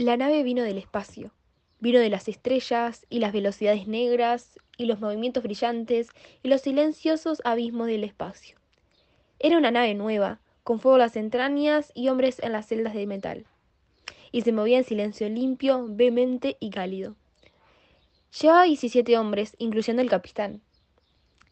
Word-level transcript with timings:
La 0.00 0.16
nave 0.16 0.44
vino 0.44 0.62
del 0.62 0.78
espacio, 0.78 1.32
vino 1.80 1.98
de 1.98 2.08
las 2.08 2.28
estrellas 2.28 3.04
y 3.10 3.18
las 3.18 3.32
velocidades 3.32 3.88
negras 3.88 4.56
y 4.76 4.84
los 4.84 5.00
movimientos 5.00 5.42
brillantes 5.42 6.10
y 6.44 6.46
los 6.46 6.60
silenciosos 6.60 7.42
abismos 7.44 7.88
del 7.88 8.04
espacio. 8.04 8.56
Era 9.40 9.58
una 9.58 9.72
nave 9.72 9.94
nueva, 9.94 10.38
con 10.62 10.78
fuego 10.78 10.98
en 10.98 11.00
las 11.00 11.16
entrañas 11.16 11.90
y 11.96 12.10
hombres 12.10 12.38
en 12.44 12.52
las 12.52 12.68
celdas 12.68 12.94
de 12.94 13.08
metal, 13.08 13.46
y 14.30 14.42
se 14.42 14.52
movía 14.52 14.78
en 14.78 14.84
silencio 14.84 15.28
limpio, 15.28 15.84
vehemente 15.88 16.56
y 16.60 16.70
cálido. 16.70 17.16
Llevaba 18.40 18.62
17 18.62 19.18
hombres, 19.18 19.56
incluyendo 19.58 20.00
el 20.00 20.08
capitán. 20.08 20.62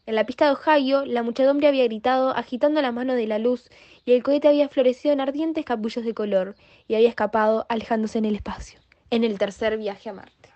En 0.07 0.15
la 0.15 0.25
pista 0.25 0.45
de 0.45 0.53
Ohio, 0.53 1.03
la 1.03 1.21
muchedumbre 1.21 1.67
había 1.67 1.83
gritado, 1.83 2.29
agitando 2.29 2.81
las 2.81 2.93
manos 2.93 3.17
de 3.17 3.27
la 3.27 3.39
luz, 3.39 3.69
y 4.05 4.13
el 4.13 4.23
cohete 4.23 4.47
había 4.47 4.69
florecido 4.69 5.11
en 5.11 5.19
ardientes 5.19 5.65
capullos 5.65 6.05
de 6.05 6.13
color, 6.13 6.55
y 6.87 6.95
había 6.95 7.09
escapado, 7.09 7.65
alejándose 7.67 8.17
en 8.17 8.23
el 8.23 8.35
espacio, 8.35 8.79
en 9.09 9.25
el 9.25 9.37
tercer 9.37 9.77
viaje 9.77 10.09
a 10.09 10.13
Marte. 10.13 10.49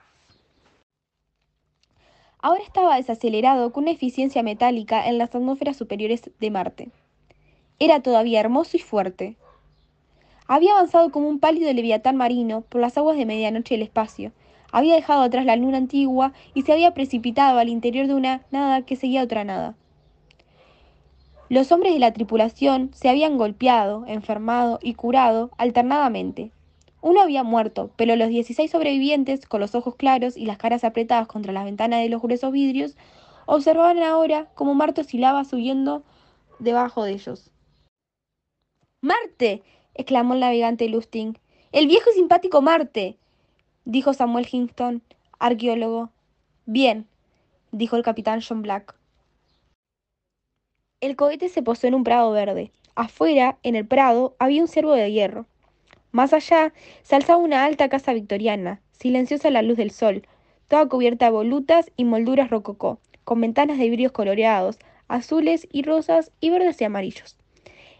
Ahora 2.39 2.63
estaba 2.63 2.95
desacelerado 2.95 3.73
con 3.73 3.83
una 3.83 3.91
eficiencia 3.91 4.41
metálica 4.41 5.05
en 5.09 5.17
las 5.17 5.35
atmósferas 5.35 5.75
superiores 5.75 6.31
de 6.39 6.49
Marte. 6.49 6.89
Era 7.77 8.01
todavía 8.01 8.39
hermoso 8.39 8.77
y 8.77 8.79
fuerte. 8.79 9.35
Había 10.47 10.71
avanzado 10.71 11.11
como 11.11 11.27
un 11.27 11.41
pálido 11.41 11.73
leviatán 11.73 12.15
marino 12.15 12.61
por 12.61 12.79
las 12.79 12.97
aguas 12.97 13.17
de 13.17 13.25
medianoche 13.25 13.75
del 13.75 13.83
espacio, 13.83 14.31
había 14.71 14.95
dejado 14.95 15.21
atrás 15.21 15.45
la 15.45 15.55
luna 15.55 15.77
antigua 15.77 16.33
y 16.53 16.63
se 16.63 16.73
había 16.73 16.93
precipitado 16.93 17.59
al 17.59 17.69
interior 17.69 18.07
de 18.07 18.15
una 18.15 18.41
nada 18.51 18.81
que 18.83 18.95
seguía 18.95 19.23
otra 19.23 19.43
nada. 19.43 19.75
Los 21.49 21.71
hombres 21.71 21.93
de 21.93 21.99
la 21.99 22.13
tripulación 22.13 22.91
se 22.93 23.09
habían 23.09 23.37
golpeado, 23.37 24.05
enfermado 24.07 24.79
y 24.81 24.93
curado 24.93 25.51
alternadamente. 25.57 26.51
Uno 27.01 27.19
había 27.19 27.43
muerto, 27.43 27.91
pero 27.97 28.15
los 28.15 28.29
16 28.29 28.71
sobrevivientes, 28.71 29.45
con 29.47 29.59
los 29.59 29.75
ojos 29.75 29.95
claros 29.95 30.37
y 30.37 30.45
las 30.45 30.57
caras 30.57 30.83
apretadas 30.83 31.27
contra 31.27 31.51
las 31.51 31.65
ventanas 31.65 32.01
de 32.01 32.09
los 32.09 32.21
gruesos 32.21 32.51
vidrios, 32.51 32.95
observaban 33.47 34.01
ahora 34.01 34.49
cómo 34.55 34.75
Marte 34.75 35.01
oscilaba 35.01 35.43
subiendo 35.43 36.03
debajo 36.59 37.03
de 37.03 37.13
ellos. 37.13 37.51
¡Marte! 39.01 39.63
exclamó 39.93 40.35
el 40.35 40.39
navegante 40.39 40.87
Lusting. 40.87 41.37
¡El 41.71 41.87
viejo 41.87 42.11
y 42.11 42.13
simpático 42.13 42.61
Marte! 42.61 43.17
Dijo 43.91 44.13
Samuel 44.13 44.47
Hingston, 44.49 45.03
arqueólogo. 45.37 46.11
Bien, 46.65 47.07
dijo 47.73 47.97
el 47.97 48.03
capitán 48.03 48.39
John 48.41 48.61
Black. 48.61 48.95
El 51.01 51.17
cohete 51.17 51.49
se 51.49 51.61
posó 51.61 51.87
en 51.87 51.95
un 51.95 52.05
prado 52.05 52.31
verde. 52.31 52.71
Afuera, 52.95 53.57
en 53.63 53.75
el 53.75 53.85
prado, 53.85 54.37
había 54.39 54.61
un 54.61 54.69
ciervo 54.69 54.93
de 54.93 55.11
hierro. 55.11 55.45
Más 56.11 56.31
allá, 56.31 56.73
se 57.03 57.15
alzaba 57.17 57.43
una 57.43 57.65
alta 57.65 57.89
casa 57.89 58.13
victoriana, 58.13 58.79
silenciosa 58.93 59.49
a 59.49 59.51
la 59.51 59.61
luz 59.61 59.75
del 59.75 59.91
sol, 59.91 60.25
toda 60.69 60.87
cubierta 60.87 61.25
de 61.25 61.31
volutas 61.31 61.91
y 61.97 62.05
molduras 62.05 62.49
rococó, 62.49 62.99
con 63.25 63.41
ventanas 63.41 63.77
de 63.77 63.89
vidrios 63.89 64.13
coloreados, 64.13 64.79
azules 65.09 65.67
y 65.69 65.81
rosas 65.81 66.31
y 66.39 66.49
verdes 66.49 66.79
y 66.79 66.85
amarillos. 66.85 67.37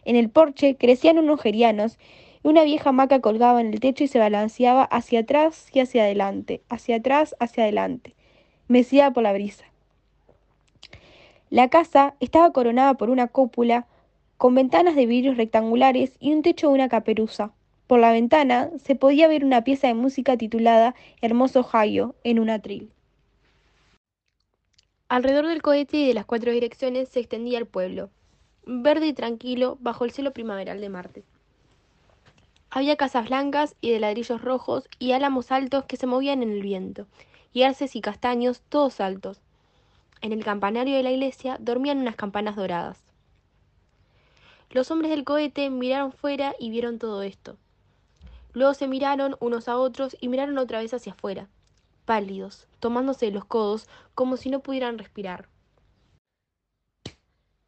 En 0.06 0.16
el 0.16 0.30
porche 0.30 0.78
crecían 0.78 1.20
unos 1.20 1.42
gerianos 1.42 2.00
una 2.44 2.64
vieja 2.64 2.90
hamaca 2.90 3.22
colgaba 3.22 3.62
en 3.62 3.74
el 3.74 3.80
techo 3.80 4.04
y 4.04 4.08
se 4.08 4.20
balanceaba 4.20 4.84
hacia 4.84 5.20
atrás 5.20 5.68
y 5.72 5.80
hacia 5.80 6.04
adelante, 6.04 6.62
hacia 6.70 6.96
atrás, 6.98 7.36
hacia 7.40 7.64
adelante, 7.64 8.16
mecida 8.68 9.12
por 9.12 9.24
la 9.24 9.34
brisa. 9.34 9.66
La 11.52 11.70
casa 11.70 12.16
estaba 12.20 12.52
coronada 12.52 12.96
por 12.96 13.10
una 13.10 13.28
cúpula 13.28 13.86
con 14.38 14.56
ventanas 14.56 14.96
de 14.96 15.06
vidrios 15.06 15.38
rectangulares 15.38 16.18
y 16.20 16.34
un 16.34 16.42
techo 16.42 16.70
de 16.70 16.74
una 16.74 16.90
caperuza. 16.90 17.52
Por 17.86 18.00
la 18.00 18.12
ventana 18.12 18.72
se 18.82 18.96
podía 18.96 19.28
ver 19.28 19.46
una 19.46 19.64
pieza 19.64 19.88
de 19.88 19.94
música 19.94 20.38
titulada 20.38 20.96
Hermoso 21.22 21.60
Ohio 21.60 22.16
en 22.24 22.40
un 22.40 22.50
atril. 22.50 22.90
Alrededor 25.10 25.48
del 25.48 25.62
cohete 25.62 25.98
y 25.98 26.08
de 26.08 26.14
las 26.14 26.26
cuatro 26.26 26.54
direcciones 26.54 27.10
se 27.10 27.20
extendía 27.20 27.60
el 27.60 27.66
pueblo, 27.66 28.10
verde 28.66 29.08
y 29.08 29.14
tranquilo 29.14 29.78
bajo 29.82 30.06
el 30.06 30.12
cielo 30.12 30.32
primaveral 30.32 30.80
de 30.80 30.88
Marte. 30.88 31.24
Había 32.74 32.96
casas 32.96 33.28
blancas 33.28 33.76
y 33.82 33.92
de 33.92 34.00
ladrillos 34.00 34.42
rojos 34.42 34.88
y 34.98 35.12
álamos 35.12 35.52
altos 35.52 35.84
que 35.84 35.98
se 35.98 36.08
movían 36.08 36.42
en 36.42 36.52
el 36.52 36.62
viento, 36.62 37.06
y 37.52 37.64
arces 37.64 37.98
y 37.98 38.02
castaños 38.02 38.62
todos 38.70 39.02
altos. 39.02 39.42
En 40.22 40.32
el 40.32 40.46
campanario 40.46 40.96
de 40.96 41.04
la 41.04 41.12
iglesia 41.12 41.58
dormían 41.60 41.98
unas 41.98 42.16
campanas 42.16 42.56
doradas. 42.56 43.04
Los 44.70 44.90
hombres 44.90 45.12
del 45.12 45.26
cohete 45.26 45.70
miraron 45.70 46.14
fuera 46.14 46.56
y 46.60 46.70
vieron 46.70 46.98
todo 46.98 47.24
esto. 47.24 47.58
Luego 48.54 48.74
se 48.74 48.88
miraron 48.88 49.36
unos 49.42 49.68
a 49.68 49.78
otros 49.78 50.16
y 50.22 50.30
miraron 50.30 50.58
otra 50.58 50.80
vez 50.80 50.94
hacia 50.94 51.12
afuera, 51.12 51.50
pálidos, 52.06 52.68
tomándose 52.80 53.32
los 53.32 53.44
codos 53.44 53.90
como 54.16 54.38
si 54.38 54.50
no 54.50 54.62
pudieran 54.62 54.98
respirar. 54.98 55.50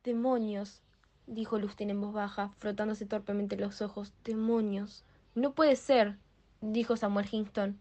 Demonios, 0.05 0.82
dijo 1.27 1.59
Lustin 1.59 1.89
en 1.89 2.01
voz 2.01 2.13
baja, 2.13 2.51
frotándose 2.59 3.05
torpemente 3.05 3.57
los 3.57 3.81
ojos. 3.81 4.13
Demonios. 4.23 5.03
No 5.35 5.53
puede 5.53 5.75
ser, 5.75 6.17
dijo 6.61 6.97
Samuel 6.97 7.27
Hingston. 7.31 7.77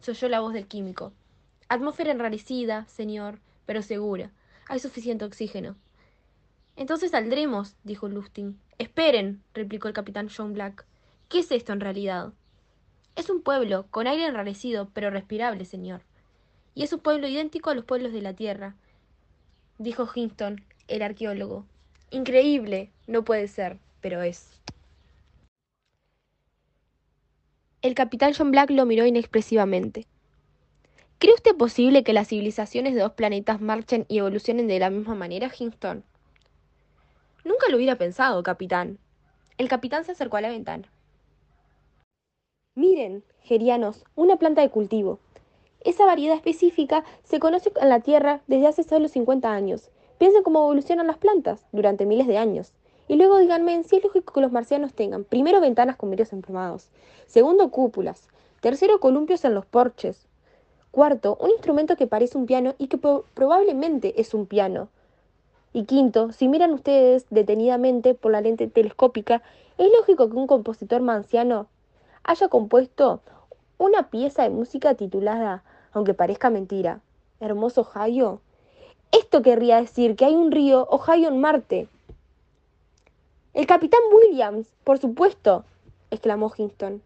Se 0.00 0.12
oyó 0.12 0.28
la 0.28 0.40
voz 0.40 0.52
del 0.52 0.66
químico. 0.66 1.12
Atmósfera 1.68 2.12
enrarecida, 2.12 2.86
señor, 2.86 3.40
pero 3.64 3.82
segura. 3.82 4.30
Hay 4.68 4.78
suficiente 4.78 5.24
oxígeno. 5.24 5.76
Entonces 6.76 7.10
saldremos, 7.12 7.74
dijo 7.84 8.08
Lustin. 8.08 8.60
Esperen, 8.78 9.42
replicó 9.54 9.88
el 9.88 9.94
capitán 9.94 10.28
John 10.34 10.52
Black. 10.52 10.84
¿Qué 11.28 11.40
es 11.40 11.50
esto 11.50 11.72
en 11.72 11.80
realidad? 11.80 12.32
Es 13.16 13.30
un 13.30 13.42
pueblo, 13.42 13.86
con 13.90 14.06
aire 14.06 14.26
enrarecido, 14.26 14.90
pero 14.92 15.10
respirable, 15.10 15.64
señor. 15.64 16.02
Y 16.74 16.82
es 16.82 16.92
un 16.92 17.00
pueblo 17.00 17.26
idéntico 17.26 17.70
a 17.70 17.74
los 17.74 17.84
pueblos 17.86 18.12
de 18.12 18.20
la 18.20 18.34
Tierra, 18.34 18.76
dijo 19.78 20.06
Hingston, 20.14 20.62
el 20.88 21.02
arqueólogo. 21.02 21.64
Increíble, 22.10 22.92
no 23.08 23.24
puede 23.24 23.48
ser, 23.48 23.78
pero 24.00 24.22
es. 24.22 24.48
El 27.82 27.94
capitán 27.94 28.32
John 28.36 28.52
Black 28.52 28.70
lo 28.70 28.86
miró 28.86 29.06
inexpresivamente. 29.06 30.06
¿Cree 31.18 31.34
usted 31.34 31.56
posible 31.56 32.04
que 32.04 32.12
las 32.12 32.28
civilizaciones 32.28 32.94
de 32.94 33.00
dos 33.00 33.12
planetas 33.12 33.60
marchen 33.60 34.04
y 34.08 34.18
evolucionen 34.18 34.68
de 34.68 34.78
la 34.78 34.90
misma 34.90 35.16
manera, 35.16 35.50
Hingston? 35.56 36.04
Nunca 37.44 37.68
lo 37.70 37.76
hubiera 37.76 37.96
pensado, 37.96 38.42
capitán. 38.42 38.98
El 39.58 39.68
capitán 39.68 40.04
se 40.04 40.12
acercó 40.12 40.36
a 40.36 40.42
la 40.42 40.50
ventana. 40.50 40.88
Miren, 42.76 43.24
gerianos, 43.42 44.04
una 44.14 44.36
planta 44.36 44.60
de 44.60 44.70
cultivo. 44.70 45.18
Esa 45.80 46.06
variedad 46.06 46.36
específica 46.36 47.04
se 47.24 47.40
conoce 47.40 47.72
en 47.80 47.88
la 47.88 48.00
Tierra 48.00 48.42
desde 48.46 48.68
hace 48.68 48.82
solo 48.84 49.08
50 49.08 49.52
años 49.52 49.90
Piensen 50.18 50.42
cómo 50.42 50.60
evolucionan 50.60 51.06
las 51.06 51.18
plantas 51.18 51.66
durante 51.72 52.06
miles 52.06 52.26
de 52.26 52.38
años. 52.38 52.72
Y 53.08 53.16
luego 53.16 53.38
díganme 53.38 53.84
si 53.84 53.96
es 53.96 54.04
lógico 54.04 54.32
que 54.32 54.40
los 54.40 54.50
marcianos 54.50 54.94
tengan, 54.94 55.24
primero, 55.24 55.60
ventanas 55.60 55.96
con 55.96 56.10
vidrios 56.10 56.32
emplumados, 56.32 56.90
segundo, 57.26 57.70
cúpulas, 57.70 58.28
tercero, 58.60 58.98
columpios 58.98 59.44
en 59.44 59.54
los 59.54 59.66
porches, 59.66 60.26
cuarto, 60.90 61.36
un 61.40 61.50
instrumento 61.50 61.96
que 61.96 62.06
parece 62.06 62.38
un 62.38 62.46
piano 62.46 62.74
y 62.78 62.88
que 62.88 62.98
probablemente 62.98 64.20
es 64.20 64.34
un 64.34 64.46
piano. 64.46 64.88
Y 65.72 65.84
quinto, 65.84 66.32
si 66.32 66.48
miran 66.48 66.72
ustedes 66.72 67.26
detenidamente 67.30 68.14
por 68.14 68.32
la 68.32 68.40
lente 68.40 68.66
telescópica, 68.66 69.42
es 69.76 69.88
lógico 69.98 70.30
que 70.30 70.36
un 70.36 70.46
compositor 70.46 71.02
marciano 71.02 71.66
haya 72.24 72.48
compuesto 72.48 73.20
una 73.78 74.08
pieza 74.08 74.42
de 74.42 74.50
música 74.50 74.94
titulada, 74.94 75.62
aunque 75.92 76.14
parezca 76.14 76.48
mentira, 76.48 77.00
Hermoso 77.40 77.82
Ohio, 77.82 78.40
esto 79.12 79.42
querría 79.42 79.80
decir 79.80 80.16
que 80.16 80.24
hay 80.24 80.34
un 80.34 80.52
río 80.52 80.86
Ohio 80.90 81.28
en 81.28 81.40
Marte. 81.40 81.88
El 83.54 83.66
capitán 83.66 84.00
Williams, 84.12 84.68
por 84.84 84.98
supuesto, 84.98 85.64
exclamó 86.10 86.52
Hingston. 86.56 87.02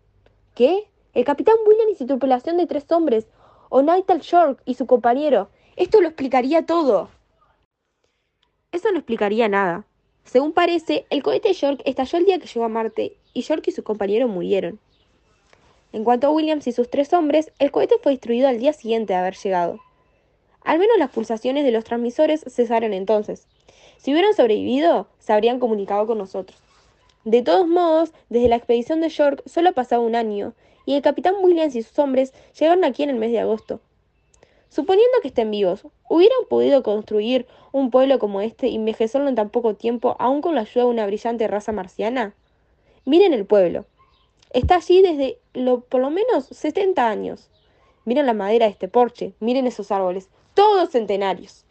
¿Qué? 0.55 0.88
El 1.15 1.25
capitán 1.25 1.56
Williams 1.67 1.93
y 1.93 1.97
su 1.97 2.06
tripulación 2.06 2.56
de 2.56 2.67
tres 2.67 2.91
hombres, 2.93 3.26
o 3.69 3.82
Nightal 3.82 4.20
York 4.20 4.61
y 4.64 4.75
su 4.75 4.87
compañero. 4.87 5.49
Esto 5.76 6.00
lo 6.00 6.08
explicaría 6.08 6.67
todo. 6.67 7.08
Eso 8.73 8.91
no 8.91 8.99
explicaría 8.99 9.49
nada. 9.49 9.85
Según 10.25 10.52
parece, 10.52 11.06
el 11.11 11.23
cohete 11.23 11.52
York 11.52 11.81
estalló 11.85 12.19
el 12.19 12.26
día 12.26 12.38
que 12.38 12.47
llegó 12.47 12.64
a 12.64 12.69
Marte 12.69 13.17
y 13.32 13.43
York 13.43 13.64
y 13.67 13.73
su 13.73 13.82
compañero 13.82 14.29
murieron. 14.29 14.79
En 15.93 16.05
cuanto 16.05 16.29
a 16.29 16.31
Williams 16.31 16.67
y 16.67 16.73
sus 16.73 16.88
tres 16.91 17.12
hombres, 17.12 17.52
el 17.58 17.73
cohete 17.73 17.97
fue 18.02 18.12
destruido 18.12 18.49
al 18.49 18.58
día 18.58 18.73
siguiente 18.73 19.12
de 19.12 19.19
haber 19.19 19.35
llegado. 19.37 19.81
Al 20.62 20.79
menos 20.79 20.99
las 20.99 21.11
pulsaciones 21.11 21.65
de 21.65 21.71
los 21.71 21.85
transmisores 21.85 22.45
cesaron 22.49 22.93
entonces. 22.93 23.47
Si 23.97 24.12
hubieran 24.12 24.35
sobrevivido, 24.35 25.09
se 25.19 25.33
habrían 25.33 25.61
comunicado 25.61 26.07
con 26.07 26.19
nosotros. 26.19 26.59
De 27.25 27.43
todos 27.43 27.67
modos, 27.67 28.12
desde 28.29 28.49
la 28.49 28.57
expedición 28.57 29.01
de 29.01 29.11
York 29.11 29.43
solo 29.47 29.71
ha 29.71 29.73
pasado 29.73 30.03
un 30.03 30.15
año, 30.15 30.55
y 30.87 30.95
el 30.95 31.03
capitán 31.03 31.35
Williams 31.43 31.75
y 31.75 31.83
sus 31.83 31.99
hombres 31.99 32.33
llegaron 32.59 32.85
aquí 32.85 33.03
en 33.03 33.11
el 33.11 33.17
mes 33.17 33.31
de 33.31 33.41
agosto. 33.41 33.81
Suponiendo 34.71 35.19
que 35.21 35.29
estén 35.29 35.51
vivos, 35.51 35.87
¿hubieran 36.09 36.39
podido 36.49 36.83
construir 36.83 37.47
un 37.73 37.91
pueblo 37.91 38.19
como 38.19 38.41
este 38.41 38.69
y 38.69 38.77
envejecerlo 38.77 39.29
en 39.29 39.35
tan 39.35 39.51
poco 39.51 39.75
tiempo, 39.75 40.17
aún 40.19 40.41
con 40.41 40.55
la 40.55 40.62
ayuda 40.62 40.85
de 40.85 40.91
una 40.91 41.07
brillante 41.07 41.49
raza 41.49 41.73
marciana? 41.73 42.35
Miren 43.05 43.35
el 43.35 43.47
pueblo. 43.47 43.85
Está 44.53 44.77
allí 44.77 45.03
desde 45.03 45.39
lo, 45.55 45.81
por 45.81 46.01
lo 46.01 46.11
menos 46.11 46.47
70 46.47 47.09
años. 47.09 47.51
Miren 48.05 48.27
la 48.27 48.33
madera 48.33 48.67
de 48.67 48.73
este 48.73 48.89
porche, 48.89 49.35
miren 49.41 49.67
esos 49.67 49.91
árboles, 49.91 50.29
todos 50.61 50.91
centenarios. 50.91 51.65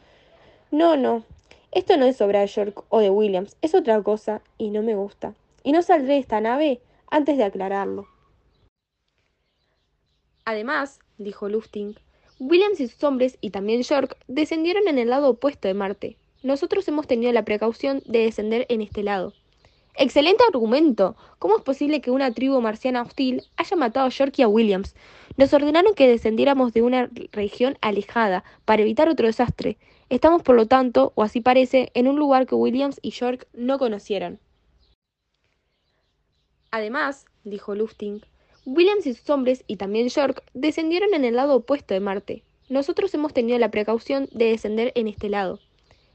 No, 0.72 0.98
no, 0.98 1.24
esto 1.72 1.96
no 1.96 2.06
es 2.06 2.20
obra 2.22 2.40
de 2.40 2.48
York 2.48 2.86
o 2.90 2.98
de 3.02 3.12
Williams, 3.12 3.56
es 3.62 3.76
otra 3.76 4.02
cosa 4.02 4.42
y 4.58 4.72
no 4.72 4.82
me 4.82 4.96
gusta. 4.96 5.36
Y 5.62 5.74
no 5.74 5.84
saldré 5.84 6.16
de 6.16 6.20
esta 6.22 6.42
nave 6.42 6.82
antes 7.12 7.38
de 7.38 7.44
aclararlo. 7.44 8.08
Además, 10.44 10.98
dijo 11.20 11.50
Lustig, 11.50 12.00
Williams 12.40 12.80
y 12.80 12.88
sus 12.88 13.04
hombres, 13.04 13.38
y 13.42 13.52
también 13.52 13.84
York, 13.84 14.18
descendieron 14.28 14.88
en 14.88 14.98
el 14.98 15.12
lado 15.12 15.30
opuesto 15.30 15.68
de 15.68 15.76
Marte. 15.76 16.18
Nosotros 16.42 16.88
hemos 16.88 17.06
tenido 17.06 17.32
la 17.32 17.46
precaución 17.46 18.02
de 18.08 18.24
descender 18.24 18.66
en 18.70 18.82
este 18.82 19.04
lado. 19.04 19.34
Excelente 19.96 20.44
argumento. 20.48 21.16
¿Cómo 21.40 21.58
es 21.58 21.64
posible 21.64 22.00
que 22.00 22.12
una 22.12 22.32
tribu 22.32 22.62
marciana 22.62 23.02
hostil 23.02 23.44
haya 23.58 23.76
matado 23.76 24.06
a 24.06 24.10
York 24.10 24.34
y 24.38 24.44
a 24.44 24.48
Williams? 24.48 24.96
Nos 25.36 25.54
ordenaron 25.54 25.94
que 25.94 26.08
descendiéramos 26.08 26.74
de 26.74 26.82
una 26.82 27.10
región 27.32 27.78
alejada 27.82 28.44
para 28.66 28.82
evitar 28.82 29.10
otro 29.10 29.28
desastre. 29.28 29.78
Estamos, 30.10 30.42
por 30.42 30.56
lo 30.56 30.68
tanto, 30.68 31.12
o 31.16 31.24
así 31.24 31.42
parece, 31.42 31.92
en 31.94 32.08
un 32.08 32.18
lugar 32.18 32.48
que 32.48 32.56
Williams 32.56 33.00
y 33.02 33.12
York 33.12 33.48
no 33.54 33.78
conocieran. 33.78 34.40
Además, 36.72 37.26
dijo 37.44 37.76
Lustig, 37.76 38.26
Williams 38.66 39.06
y 39.08 39.14
sus 39.14 39.30
hombres, 39.30 39.64
y 39.68 39.78
también 39.78 40.10
York, 40.10 40.44
descendieron 40.54 41.14
en 41.14 41.26
el 41.26 41.36
lado 41.36 41.56
opuesto 41.56 41.94
de 41.94 42.00
Marte. 42.00 42.44
Nosotros 42.70 43.14
hemos 43.14 43.34
tenido 43.34 43.58
la 43.58 43.72
precaución 43.72 44.28
de 44.32 44.46
descender 44.46 44.92
en 44.96 45.08
este 45.08 45.30
lado. 45.30 45.60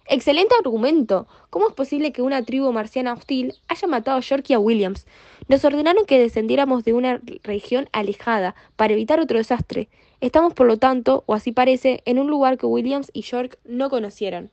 Excelente 0.06 0.54
argumento. 0.58 1.26
¿Cómo 1.48 1.68
es 1.68 1.74
posible 1.74 2.12
que 2.12 2.20
una 2.20 2.42
tribu 2.42 2.70
marciana 2.72 3.14
hostil 3.14 3.54
haya 3.68 3.88
matado 3.88 4.18
a 4.18 4.20
York 4.20 4.44
y 4.48 4.52
a 4.52 4.58
Williams? 4.58 5.06
Nos 5.48 5.64
ordenaron 5.64 6.04
que 6.04 6.18
descendiéramos 6.18 6.84
de 6.84 6.92
una 6.92 7.20
región 7.42 7.88
alejada 7.92 8.54
para 8.76 8.92
evitar 8.92 9.18
otro 9.18 9.38
desastre. 9.38 9.88
Estamos, 10.20 10.52
por 10.52 10.66
lo 10.66 10.78
tanto, 10.78 11.24
o 11.26 11.34
así 11.34 11.52
parece, 11.52 12.02
en 12.04 12.18
un 12.18 12.28
lugar 12.28 12.58
que 12.58 12.66
Williams 12.66 13.10
y 13.14 13.22
York 13.22 13.58
no 13.64 13.88
conocieran. 13.88 14.50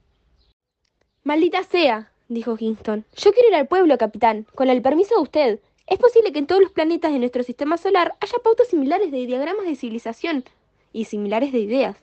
Maldita 1.24 1.64
sea, 1.64 2.12
dijo 2.30 2.56
Kingston. 2.56 3.06
Yo 3.16 3.34
quiero 3.34 3.50
ir 3.50 3.56
al 3.56 3.68
pueblo, 3.68 3.98
capitán, 3.98 4.48
con 4.56 4.70
el 4.70 4.82
permiso 4.82 5.16
de 5.16 5.22
usted. 5.22 5.60
Es 5.86 6.00
posible 6.00 6.32
que 6.32 6.40
en 6.40 6.48
todos 6.48 6.62
los 6.62 6.72
planetas 6.72 7.12
de 7.12 7.20
nuestro 7.20 7.44
sistema 7.44 7.78
solar 7.78 8.16
haya 8.22 8.38
pautas 8.44 8.70
similares 8.70 9.12
de 9.12 9.26
diagramas 9.26 9.66
de 9.66 9.76
civilización 9.76 10.46
y 10.94 11.06
similares 11.06 11.52
de 11.52 11.60
ideas. 11.60 11.98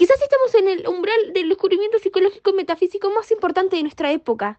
Quizás 0.00 0.18
estamos 0.22 0.54
en 0.54 0.66
el 0.66 0.88
umbral 0.88 1.34
del 1.34 1.50
descubrimiento 1.50 1.98
psicológico 1.98 2.54
metafísico 2.54 3.10
más 3.10 3.30
importante 3.32 3.76
de 3.76 3.82
nuestra 3.82 4.10
época. 4.10 4.58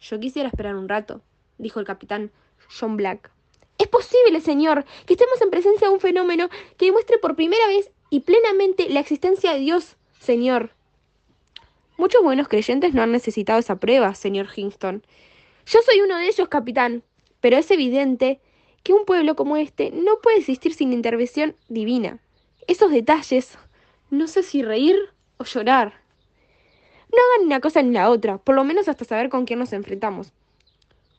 Yo 0.00 0.18
quisiera 0.18 0.48
esperar 0.48 0.76
un 0.76 0.88
rato, 0.88 1.20
dijo 1.58 1.78
el 1.78 1.84
capitán 1.84 2.30
John 2.70 2.96
Black. 2.96 3.30
Es 3.76 3.86
posible, 3.86 4.40
señor, 4.40 4.86
que 5.04 5.12
estemos 5.12 5.38
en 5.42 5.50
presencia 5.50 5.88
de 5.88 5.92
un 5.92 6.00
fenómeno 6.00 6.48
que 6.78 6.86
demuestre 6.86 7.18
por 7.18 7.36
primera 7.36 7.66
vez 7.66 7.90
y 8.08 8.20
plenamente 8.20 8.88
la 8.88 9.00
existencia 9.00 9.52
de 9.52 9.58
Dios, 9.58 9.98
señor. 10.18 10.70
Muchos 11.98 12.22
buenos 12.22 12.48
creyentes 12.48 12.94
no 12.94 13.02
han 13.02 13.12
necesitado 13.12 13.58
esa 13.58 13.76
prueba, 13.76 14.14
señor 14.14 14.46
Hingston. 14.56 15.04
Yo 15.66 15.80
soy 15.82 16.00
uno 16.00 16.16
de 16.16 16.28
ellos, 16.28 16.48
capitán, 16.48 17.02
pero 17.42 17.58
es 17.58 17.70
evidente 17.70 18.40
que 18.82 18.94
un 18.94 19.04
pueblo 19.04 19.36
como 19.36 19.58
este 19.58 19.90
no 19.90 20.18
puede 20.22 20.38
existir 20.38 20.72
sin 20.72 20.94
intervención 20.94 21.56
divina. 21.68 22.20
Esos 22.66 22.90
detalles 22.90 23.58
no 24.10 24.26
sé 24.26 24.42
si 24.42 24.62
reír 24.62 24.96
o 25.36 25.44
llorar. 25.44 25.94
No 27.10 27.18
hagan 27.18 27.46
una 27.46 27.60
cosa 27.60 27.82
ni 27.82 27.92
la 27.92 28.10
otra, 28.10 28.38
por 28.38 28.54
lo 28.54 28.64
menos 28.64 28.88
hasta 28.88 29.04
saber 29.04 29.28
con 29.28 29.44
quién 29.44 29.58
nos 29.58 29.72
enfrentamos. 29.72 30.32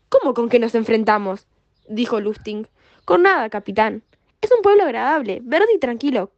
¿Cómo 0.09 0.33
con 0.33 0.49
qué 0.49 0.59
nos 0.59 0.75
enfrentamos? 0.75 1.47
dijo 1.87 2.19
Lustig. 2.19 2.67
Con 3.05 3.23
nada, 3.23 3.49
capitán. 3.49 4.03
Es 4.41 4.51
un 4.51 4.61
pueblo 4.61 4.83
agradable, 4.83 5.39
verde 5.43 5.73
y 5.75 5.79
tranquilo, 5.79 6.31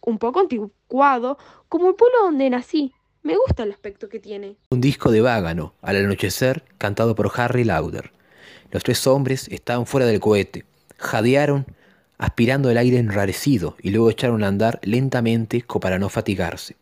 un 0.00 0.18
poco 0.18 0.40
anticuado, 0.40 1.38
como 1.68 1.88
el 1.88 1.94
pueblo 1.94 2.18
donde 2.22 2.50
nací. 2.50 2.92
Me 3.22 3.36
gusta 3.36 3.62
el 3.62 3.72
aspecto 3.72 4.08
que 4.08 4.18
tiene. 4.18 4.56
Un 4.70 4.80
disco 4.80 5.10
de 5.10 5.20
Vágano, 5.20 5.74
al 5.80 5.96
anochecer, 5.96 6.64
cantado 6.78 7.14
por 7.14 7.30
Harry 7.36 7.64
Lauder. 7.64 8.12
Los 8.70 8.82
tres 8.82 9.06
hombres 9.06 9.48
estaban 9.48 9.86
fuera 9.86 10.06
del 10.06 10.20
cohete. 10.20 10.64
Jadearon 10.98 11.66
aspirando 12.22 12.70
el 12.70 12.78
aire 12.78 12.98
enrarecido 12.98 13.76
y 13.82 13.90
luego 13.90 14.08
echaron 14.08 14.44
a 14.44 14.46
andar 14.46 14.78
lentamente 14.84 15.62
como 15.62 15.80
para 15.80 15.98
no 15.98 16.08
fatigarse. 16.08 16.76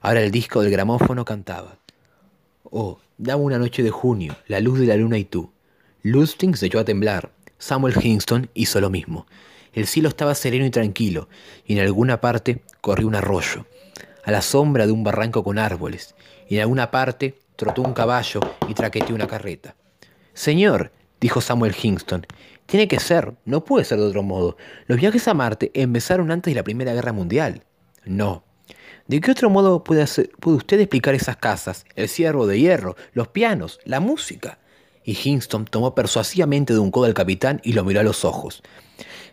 Ahora 0.00 0.22
el 0.22 0.32
disco 0.32 0.60
del 0.60 0.72
gramófono 0.72 1.24
cantaba. 1.24 1.78
Oh, 2.64 2.98
dame 3.16 3.44
una 3.44 3.60
noche 3.60 3.84
de 3.84 3.90
junio, 3.90 4.34
la 4.48 4.58
luz 4.58 4.80
de 4.80 4.86
la 4.86 4.96
luna 4.96 5.18
y 5.18 5.24
tú. 5.24 5.52
Lustig 6.02 6.56
se 6.56 6.66
echó 6.66 6.80
a 6.80 6.84
temblar. 6.84 7.30
Samuel 7.58 7.94
Hingston 7.96 8.50
hizo 8.54 8.80
lo 8.80 8.90
mismo. 8.90 9.28
El 9.72 9.86
cielo 9.86 10.08
estaba 10.08 10.34
sereno 10.34 10.66
y 10.66 10.70
tranquilo, 10.70 11.28
y 11.64 11.74
en 11.74 11.78
alguna 11.78 12.20
parte 12.20 12.62
corrió 12.80 13.06
un 13.06 13.14
arroyo, 13.14 13.66
a 14.24 14.32
la 14.32 14.42
sombra 14.42 14.86
de 14.86 14.92
un 14.92 15.04
barranco 15.04 15.44
con 15.44 15.60
árboles, 15.60 16.16
y 16.48 16.56
en 16.56 16.62
alguna 16.62 16.90
parte 16.90 17.38
trotó 17.54 17.82
un 17.82 17.94
caballo 17.94 18.40
y 18.66 18.74
traqueteó 18.74 19.14
una 19.14 19.28
carreta. 19.28 19.76
Señor, 20.34 20.90
dijo 21.20 21.40
Samuel 21.40 21.76
Hingston, 21.80 22.26
tiene 22.66 22.88
que 22.88 23.00
ser, 23.00 23.34
no 23.44 23.64
puede 23.64 23.84
ser 23.84 23.98
de 23.98 24.06
otro 24.06 24.22
modo. 24.22 24.56
Los 24.86 24.98
viajes 24.98 25.28
a 25.28 25.34
Marte 25.34 25.70
empezaron 25.74 26.30
antes 26.30 26.52
de 26.52 26.56
la 26.56 26.64
Primera 26.64 26.94
Guerra 26.94 27.12
Mundial. 27.12 27.64
No. 28.04 28.44
¿De 29.06 29.20
qué 29.20 29.32
otro 29.32 29.50
modo 29.50 29.82
puede, 29.84 30.04
usted 30.44 30.80
explicar 30.80 31.14
esas 31.14 31.36
casas, 31.36 31.84
el 31.96 32.08
ciervo 32.08 32.46
de 32.46 32.60
hierro, 32.60 32.96
los 33.12 33.28
pianos, 33.28 33.80
la 33.84 34.00
música? 34.00 34.58
Y 35.04 35.18
Hingston 35.22 35.64
tomó 35.64 35.94
persuasivamente 35.94 36.72
de 36.72 36.78
un 36.78 36.92
codo 36.92 37.06
al 37.06 37.14
capitán 37.14 37.60
y 37.64 37.72
lo 37.72 37.84
miró 37.84 38.00
a 38.00 38.04
los 38.04 38.24
ojos. 38.24 38.62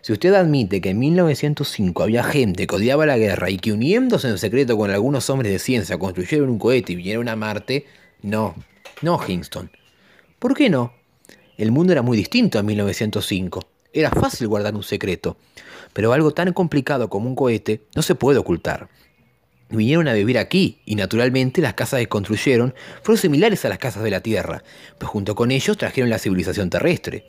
Si 0.02 0.12
usted 0.12 0.34
admite 0.34 0.80
que 0.80 0.90
en 0.90 0.98
1905 0.98 2.02
había 2.02 2.24
gente 2.24 2.66
que 2.66 2.74
odiaba 2.74 3.06
la 3.06 3.18
guerra 3.18 3.50
y 3.50 3.58
que 3.58 3.72
uniéndose 3.72 4.28
en 4.28 4.38
secreto 4.38 4.76
con 4.76 4.90
algunos 4.90 5.30
hombres 5.30 5.52
de 5.52 5.58
ciencia 5.58 5.98
construyeron 5.98 6.48
un 6.48 6.58
cohete 6.58 6.92
y 6.92 6.96
vinieron 6.96 7.28
a 7.28 7.36
Marte, 7.36 7.86
no, 8.22 8.54
no, 9.02 9.20
Hingston. 9.26 9.70
¿Por 10.38 10.54
qué 10.54 10.68
no? 10.68 10.92
El 11.60 11.72
mundo 11.72 11.92
era 11.92 12.00
muy 12.00 12.16
distinto 12.16 12.58
en 12.58 12.64
1905. 12.64 13.60
Era 13.92 14.08
fácil 14.10 14.48
guardar 14.48 14.74
un 14.74 14.82
secreto. 14.82 15.36
Pero 15.92 16.14
algo 16.14 16.30
tan 16.30 16.54
complicado 16.54 17.10
como 17.10 17.28
un 17.28 17.34
cohete 17.34 17.82
no 17.94 18.00
se 18.00 18.14
puede 18.14 18.38
ocultar. 18.38 18.88
Vinieron 19.68 20.08
a 20.08 20.14
vivir 20.14 20.38
aquí 20.38 20.78
y 20.86 20.94
naturalmente 20.94 21.60
las 21.60 21.74
casas 21.74 22.00
que 22.00 22.08
construyeron 22.08 22.74
fueron 23.02 23.20
similares 23.20 23.62
a 23.66 23.68
las 23.68 23.76
casas 23.76 24.02
de 24.02 24.10
la 24.10 24.22
Tierra, 24.22 24.64
pues 24.96 25.10
junto 25.10 25.34
con 25.34 25.50
ellos 25.50 25.76
trajeron 25.76 26.08
la 26.08 26.18
civilización 26.18 26.70
terrestre. 26.70 27.26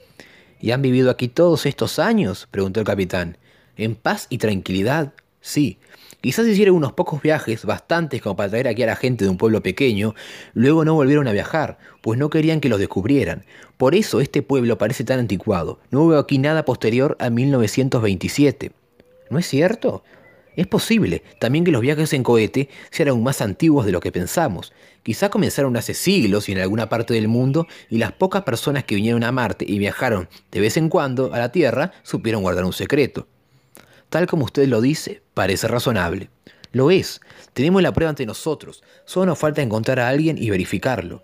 ¿Y 0.62 0.72
han 0.72 0.82
vivido 0.82 1.10
aquí 1.10 1.28
todos 1.28 1.66
estos 1.66 2.00
años? 2.00 2.48
preguntó 2.50 2.80
el 2.80 2.86
capitán. 2.86 3.38
¿En 3.76 3.96
paz 3.96 4.28
y 4.30 4.38
tranquilidad? 4.38 5.12
Sí, 5.42 5.80
Quizás 6.22 6.46
hicieron 6.46 6.76
unos 6.76 6.94
pocos 6.94 7.20
viajes, 7.20 7.66
bastantes 7.66 8.22
como 8.22 8.36
para 8.36 8.52
traer 8.52 8.68
aquí 8.68 8.84
a 8.84 8.86
la 8.86 8.96
gente 8.96 9.26
de 9.26 9.32
un 9.32 9.38
pueblo 9.38 9.64
pequeño, 9.64 10.14
luego 10.54 10.86
no 10.86 10.94
volvieron 10.94 11.28
a 11.28 11.32
viajar, 11.32 11.80
pues 12.02 12.20
no 12.20 12.30
querían 12.30 12.62
que 12.62 12.70
los 12.70 12.78
descubrieran. 12.78 13.44
Por 13.78 13.96
eso 13.96 14.22
este 14.22 14.44
pueblo 14.44 14.78
parece 14.78 15.04
tan 15.04 15.18
anticuado. 15.18 15.80
No 15.90 16.04
hubo 16.04 16.18
aquí 16.18 16.38
nada 16.38 16.64
posterior 16.64 17.18
a 17.20 17.32
1927. 17.32 18.72
¿No 19.32 19.40
es 19.40 19.48
cierto? 19.48 20.04
Es 20.56 20.68
posible 20.68 21.24
también 21.40 21.66
que 21.66 21.72
los 21.72 21.82
viajes 21.82 22.14
en 22.14 22.22
cohete 22.22 22.70
sean 22.92 23.10
aún 23.10 23.24
más 23.24 23.42
antiguos 23.42 23.88
de 23.88 23.92
lo 23.92 24.00
que 24.00 24.12
pensamos. 24.12 24.74
Quizá 25.02 25.30
comenzaron 25.30 25.76
hace 25.76 25.96
siglos 25.96 26.50
y 26.50 26.52
en 26.52 26.60
alguna 26.60 26.88
parte 26.88 27.16
del 27.16 27.30
mundo 27.30 27.66
y 27.90 27.98
las 27.98 28.12
pocas 28.12 28.44
personas 28.44 28.84
que 28.84 28.94
vinieron 28.94 29.24
a 29.24 29.32
Marte 29.32 29.66
y 29.68 29.80
viajaron 29.80 30.30
de 30.52 30.60
vez 30.60 30.78
en 30.78 30.90
cuando 30.90 31.34
a 31.34 31.40
la 31.40 31.52
Tierra 31.52 31.94
supieron 32.04 32.44
guardar 32.44 32.64
un 32.64 32.74
secreto. 32.74 33.28
Tal 34.12 34.28
como 34.28 34.44
usted 34.44 34.68
lo 34.68 34.82
dice, 34.82 35.22
parece 35.34 35.70
razonable. 35.70 36.30
Lo 36.74 36.92
es. 36.92 37.22
Tenemos 37.54 37.82
la 37.82 37.94
prueba 37.94 38.10
ante 38.10 38.26
nosotros. 38.26 38.84
Solo 39.06 39.28
nos 39.28 39.40
falta 39.40 39.62
encontrar 39.62 40.02
a 40.02 40.10
alguien 40.10 40.38
y 40.38 40.50
verificarlo. 40.50 41.24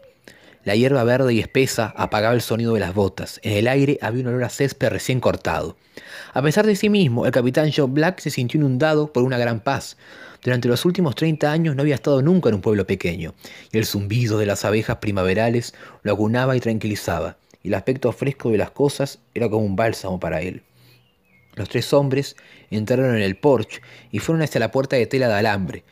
La 0.64 0.74
hierba 0.74 1.04
verde 1.04 1.34
y 1.34 1.42
espesa 1.42 1.94
apagaba 1.98 2.34
el 2.34 2.40
sonido 2.40 2.74
de 2.76 2.80
las 2.80 2.94
botas. 2.94 3.42
En 3.44 3.58
el 3.58 3.68
aire 3.68 4.00
había 4.02 4.22
un 4.22 4.28
olor 4.28 4.46
a 4.46 4.50
césped 4.50 4.88
recién 4.88 5.20
cortado. 5.20 5.76
A 6.34 6.42
pesar 6.42 6.66
de 6.66 6.78
sí 6.78 6.88
mismo, 6.88 7.26
el 7.26 7.34
capitán 7.34 7.74
Joe 7.76 7.88
Black 7.90 8.22
se 8.22 8.30
sintió 8.30 8.58
inundado 8.58 9.12
por 9.12 9.24
una 9.24 9.38
gran 9.38 9.60
paz. 9.60 9.98
Durante 10.42 10.70
los 10.70 10.86
últimos 10.86 11.14
30 11.16 11.52
años 11.52 11.76
no 11.76 11.82
había 11.82 11.96
estado 11.96 12.22
nunca 12.22 12.48
en 12.48 12.56
un 12.56 12.62
pueblo 12.62 12.88
pequeño, 12.88 13.34
y 13.70 13.80
el 13.80 13.86
zumbido 13.86 14.38
de 14.38 14.46
las 14.46 14.64
abejas 14.64 15.00
primaverales 15.00 15.74
lo 16.04 16.14
acunaba 16.14 16.56
y 16.56 16.62
tranquilizaba, 16.62 17.36
y 17.64 17.68
el 17.68 17.74
aspecto 17.74 18.14
fresco 18.14 18.50
de 18.50 18.60
las 18.60 18.72
cosas 18.72 19.20
era 19.34 19.50
como 19.50 19.66
un 19.66 19.76
bálsamo 19.76 20.22
para 20.22 20.42
él. 20.42 20.64
Los 21.58 21.70
tres 21.70 21.92
hombres 21.92 22.36
entraron 22.70 23.16
en 23.16 23.22
el 23.24 23.36
porche 23.36 23.82
y 24.12 24.20
fueron 24.20 24.44
hacia 24.44 24.60
la 24.60 24.72
puerta 24.72 24.96
de 24.96 25.08
tela 25.08 25.28
de 25.28 25.34
alambre. 25.34 25.84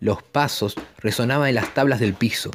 Los 0.00 0.22
pasos 0.22 0.74
resonaban 0.98 1.48
en 1.48 1.54
las 1.54 1.72
tablas 1.74 2.00
del 2.00 2.14
piso. 2.14 2.50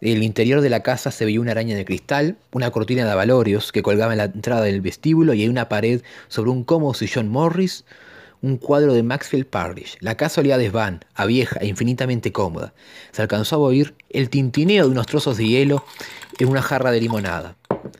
En 0.00 0.16
el 0.16 0.24
interior 0.24 0.60
de 0.60 0.68
la 0.68 0.82
casa 0.82 1.12
se 1.12 1.24
veía 1.24 1.40
una 1.40 1.52
araña 1.52 1.76
de 1.76 1.84
cristal, 1.84 2.36
una 2.50 2.72
cortina 2.72 3.04
de 3.04 3.12
abalorios 3.12 3.70
que 3.70 3.82
colgaba 3.82 4.12
en 4.12 4.18
la 4.18 4.24
entrada 4.24 4.62
del 4.62 4.80
vestíbulo 4.80 5.32
y 5.32 5.44
en 5.44 5.50
una 5.50 5.68
pared 5.68 6.02
sobre 6.26 6.50
un 6.50 6.64
cómodo 6.64 6.92
sillón 6.92 7.28
Morris, 7.28 7.84
un 8.42 8.56
cuadro 8.56 8.92
de 8.92 9.02
Maxfield 9.02 9.46
Parrish. 9.46 9.96
La 10.00 10.16
casa 10.16 10.40
olía 10.40 10.56
a 10.56 10.58
desván, 10.58 11.04
a 11.14 11.26
vieja 11.26 11.58
e 11.60 11.66
infinitamente 11.66 12.32
cómoda. 12.32 12.74
Se 13.12 13.22
alcanzó 13.22 13.56
a 13.56 13.60
oír 13.60 13.94
el 14.10 14.30
tintineo 14.30 14.84
de 14.84 14.90
unos 14.90 15.06
trozos 15.06 15.36
de 15.36 15.46
hielo 15.46 15.84
en 16.38 16.48
una 16.48 16.62
jarra 16.62 16.90
de 16.90 17.00
limonada. 17.00 17.56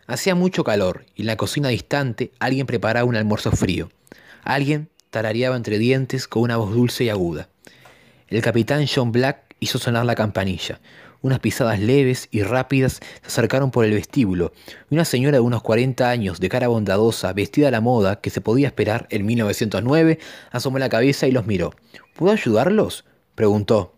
Hacía 0.07 0.35
mucho 0.35 0.64
calor 0.64 1.05
y 1.14 1.23
en 1.23 1.26
la 1.26 1.37
cocina 1.37 1.69
distante 1.69 2.33
alguien 2.38 2.66
preparaba 2.66 3.05
un 3.05 3.16
almuerzo 3.16 3.50
frío. 3.52 3.90
Alguien 4.43 4.88
tarareaba 5.11 5.57
entre 5.57 5.78
dientes 5.78 6.28
con 6.28 6.43
una 6.43 6.57
voz 6.57 6.73
dulce 6.73 7.05
y 7.05 7.09
aguda. 7.09 7.49
El 8.28 8.43
capitán 8.43 8.87
John 8.93 9.12
Black 9.12 9.55
hizo 9.61 9.78
sonar 9.78 10.05
la 10.05 10.14
campanilla. 10.14 10.81
Unas 11.23 11.40
pisadas 11.40 11.80
leves 11.80 12.28
y 12.30 12.42
rápidas 12.42 13.00
se 13.23 13.26
acercaron 13.26 13.70
por 13.70 13.85
el 13.85 13.92
vestíbulo, 13.92 14.52
y 14.90 14.94
una 14.94 15.04
señora 15.04 15.38
de 15.38 15.40
unos 15.40 15.62
40 15.62 16.08
años, 16.08 16.40
de 16.40 16.49
cara 16.49 16.68
bondadosa, 16.68 17.32
vestida 17.32 17.68
a 17.68 17.70
la 17.70 17.80
moda 17.80 18.20
que 18.20 18.30
se 18.30 18.40
podía 18.40 18.68
esperar 18.68 19.06
en 19.11 19.26
1909, 19.26 20.18
asomó 20.50 20.78
la 20.78 20.88
cabeza 20.88 21.26
y 21.26 21.32
los 21.32 21.46
miró. 21.46 21.75
¿Puedo 22.14 22.32
ayudarlos? 22.32 23.04
preguntó. 23.35 23.94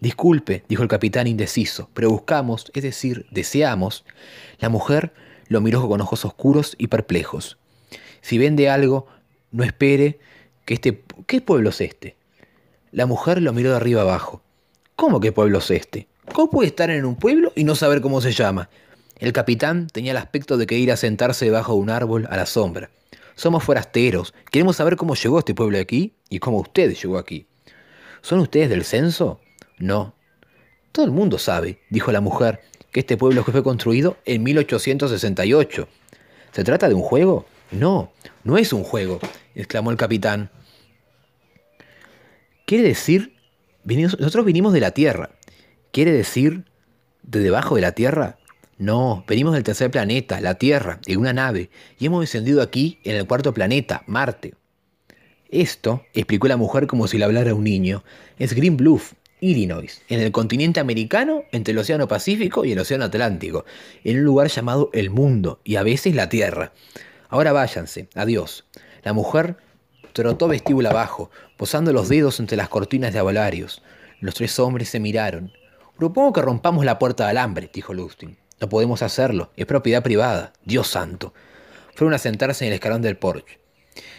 Disculpe, 0.00 0.64
dijo 0.68 0.82
el 0.82 0.88
capitán 0.88 1.26
indeciso, 1.26 1.88
pero 1.94 2.10
buscamos, 2.10 2.70
es 2.74 2.82
decir, 2.82 3.26
deseamos. 3.30 4.04
La 4.58 4.68
mujer 4.68 5.12
lo 5.48 5.60
miró 5.60 5.88
con 5.88 6.00
ojos 6.00 6.24
oscuros 6.24 6.74
y 6.78 6.88
perplejos. 6.88 7.56
Si 8.20 8.38
vende 8.38 8.68
algo, 8.68 9.06
no 9.52 9.64
espere 9.64 10.18
que 10.64 10.74
este... 10.74 11.02
¿Qué 11.26 11.40
pueblo 11.40 11.70
es 11.70 11.80
este? 11.80 12.16
La 12.92 13.06
mujer 13.06 13.40
lo 13.40 13.52
miró 13.52 13.70
de 13.70 13.76
arriba 13.76 14.02
abajo. 14.02 14.42
¿Cómo 14.96 15.20
que 15.20 15.32
pueblo 15.32 15.58
es 15.58 15.70
este? 15.70 16.08
¿Cómo 16.32 16.50
puede 16.50 16.68
estar 16.68 16.90
en 16.90 17.04
un 17.04 17.16
pueblo 17.16 17.52
y 17.54 17.64
no 17.64 17.74
saber 17.74 18.00
cómo 18.00 18.20
se 18.20 18.32
llama? 18.32 18.68
El 19.18 19.32
capitán 19.32 19.86
tenía 19.86 20.10
el 20.10 20.18
aspecto 20.18 20.56
de 20.56 20.66
que 20.66 20.78
ir 20.78 20.92
a 20.92 20.96
sentarse 20.96 21.46
debajo 21.46 21.72
de 21.72 21.78
un 21.78 21.90
árbol 21.90 22.26
a 22.30 22.36
la 22.36 22.46
sombra. 22.46 22.90
Somos 23.34 23.64
forasteros, 23.64 24.34
queremos 24.50 24.76
saber 24.76 24.96
cómo 24.96 25.14
llegó 25.14 25.38
este 25.38 25.54
pueblo 25.54 25.78
aquí 25.78 26.14
y 26.28 26.38
cómo 26.38 26.58
usted 26.58 26.94
llegó 26.94 27.18
aquí. 27.18 27.46
¿Son 28.20 28.40
ustedes 28.40 28.68
del 28.68 28.84
censo? 28.84 29.40
No. 29.78 30.14
Todo 30.92 31.06
el 31.06 31.12
mundo 31.12 31.38
sabe, 31.38 31.80
dijo 31.90 32.12
la 32.12 32.20
mujer, 32.20 32.60
que 32.90 33.00
este 33.00 33.16
pueblo 33.16 33.44
fue 33.44 33.62
construido 33.62 34.16
en 34.24 34.42
1868. 34.42 35.88
¿Se 36.52 36.64
trata 36.64 36.88
de 36.88 36.94
un 36.94 37.02
juego? 37.02 37.46
No, 37.70 38.12
no 38.42 38.58
es 38.58 38.72
un 38.72 38.84
juego, 38.84 39.20
exclamó 39.54 39.90
el 39.90 39.96
capitán. 39.96 40.50
Quiere 42.64 42.84
decir, 42.84 43.36
nosotros 43.84 44.44
vinimos 44.44 44.72
de 44.72 44.80
la 44.80 44.90
Tierra. 44.90 45.30
¿Quiere 45.96 46.12
decir 46.12 46.64
de 47.22 47.40
debajo 47.40 47.76
de 47.76 47.80
la 47.80 47.92
Tierra? 47.92 48.36
No, 48.76 49.24
venimos 49.26 49.54
del 49.54 49.62
tercer 49.62 49.90
planeta, 49.90 50.42
la 50.42 50.56
Tierra, 50.56 51.00
en 51.06 51.18
una 51.18 51.32
nave, 51.32 51.70
y 51.98 52.04
hemos 52.04 52.20
descendido 52.20 52.60
aquí 52.60 52.98
en 53.02 53.16
el 53.16 53.26
cuarto 53.26 53.54
planeta, 53.54 54.02
Marte. 54.06 54.52
Esto, 55.48 56.04
explicó 56.12 56.48
la 56.48 56.58
mujer 56.58 56.86
como 56.86 57.08
si 57.08 57.16
le 57.16 57.24
hablara 57.24 57.52
a 57.52 57.54
un 57.54 57.64
niño, 57.64 58.04
es 58.38 58.52
Green 58.52 58.76
Bluff, 58.76 59.14
Illinois, 59.40 60.02
en 60.10 60.20
el 60.20 60.32
continente 60.32 60.80
americano, 60.80 61.44
entre 61.50 61.72
el 61.72 61.78
Océano 61.78 62.06
Pacífico 62.06 62.66
y 62.66 62.72
el 62.72 62.78
Océano 62.78 63.06
Atlántico, 63.06 63.64
en 64.04 64.18
un 64.18 64.24
lugar 64.24 64.48
llamado 64.48 64.90
el 64.92 65.08
mundo 65.08 65.62
y 65.64 65.76
a 65.76 65.82
veces 65.82 66.14
la 66.14 66.28
Tierra. 66.28 66.74
Ahora 67.30 67.52
váyanse, 67.52 68.10
adiós. 68.14 68.66
La 69.02 69.14
mujer 69.14 69.56
trotó 70.12 70.46
vestíbulo 70.46 70.90
abajo, 70.90 71.30
posando 71.56 71.94
los 71.94 72.10
dedos 72.10 72.38
entre 72.38 72.58
las 72.58 72.68
cortinas 72.68 73.14
de 73.14 73.18
avalarios. 73.18 73.82
Los 74.20 74.34
tres 74.34 74.58
hombres 74.58 74.90
se 74.90 75.00
miraron. 75.00 75.52
Propongo 75.98 76.34
que 76.34 76.42
rompamos 76.42 76.84
la 76.84 76.98
puerta 76.98 77.24
de 77.24 77.30
alambre, 77.30 77.70
dijo 77.72 77.94
Lustin. 77.94 78.36
No 78.60 78.68
podemos 78.68 79.02
hacerlo, 79.02 79.50
es 79.56 79.64
propiedad 79.64 80.02
privada. 80.02 80.52
Dios 80.64 80.88
santo. 80.88 81.32
Fueron 81.94 82.12
a 82.12 82.18
sentarse 82.18 82.64
en 82.64 82.68
el 82.68 82.74
escalón 82.74 83.00
del 83.00 83.16
porche. 83.16 83.60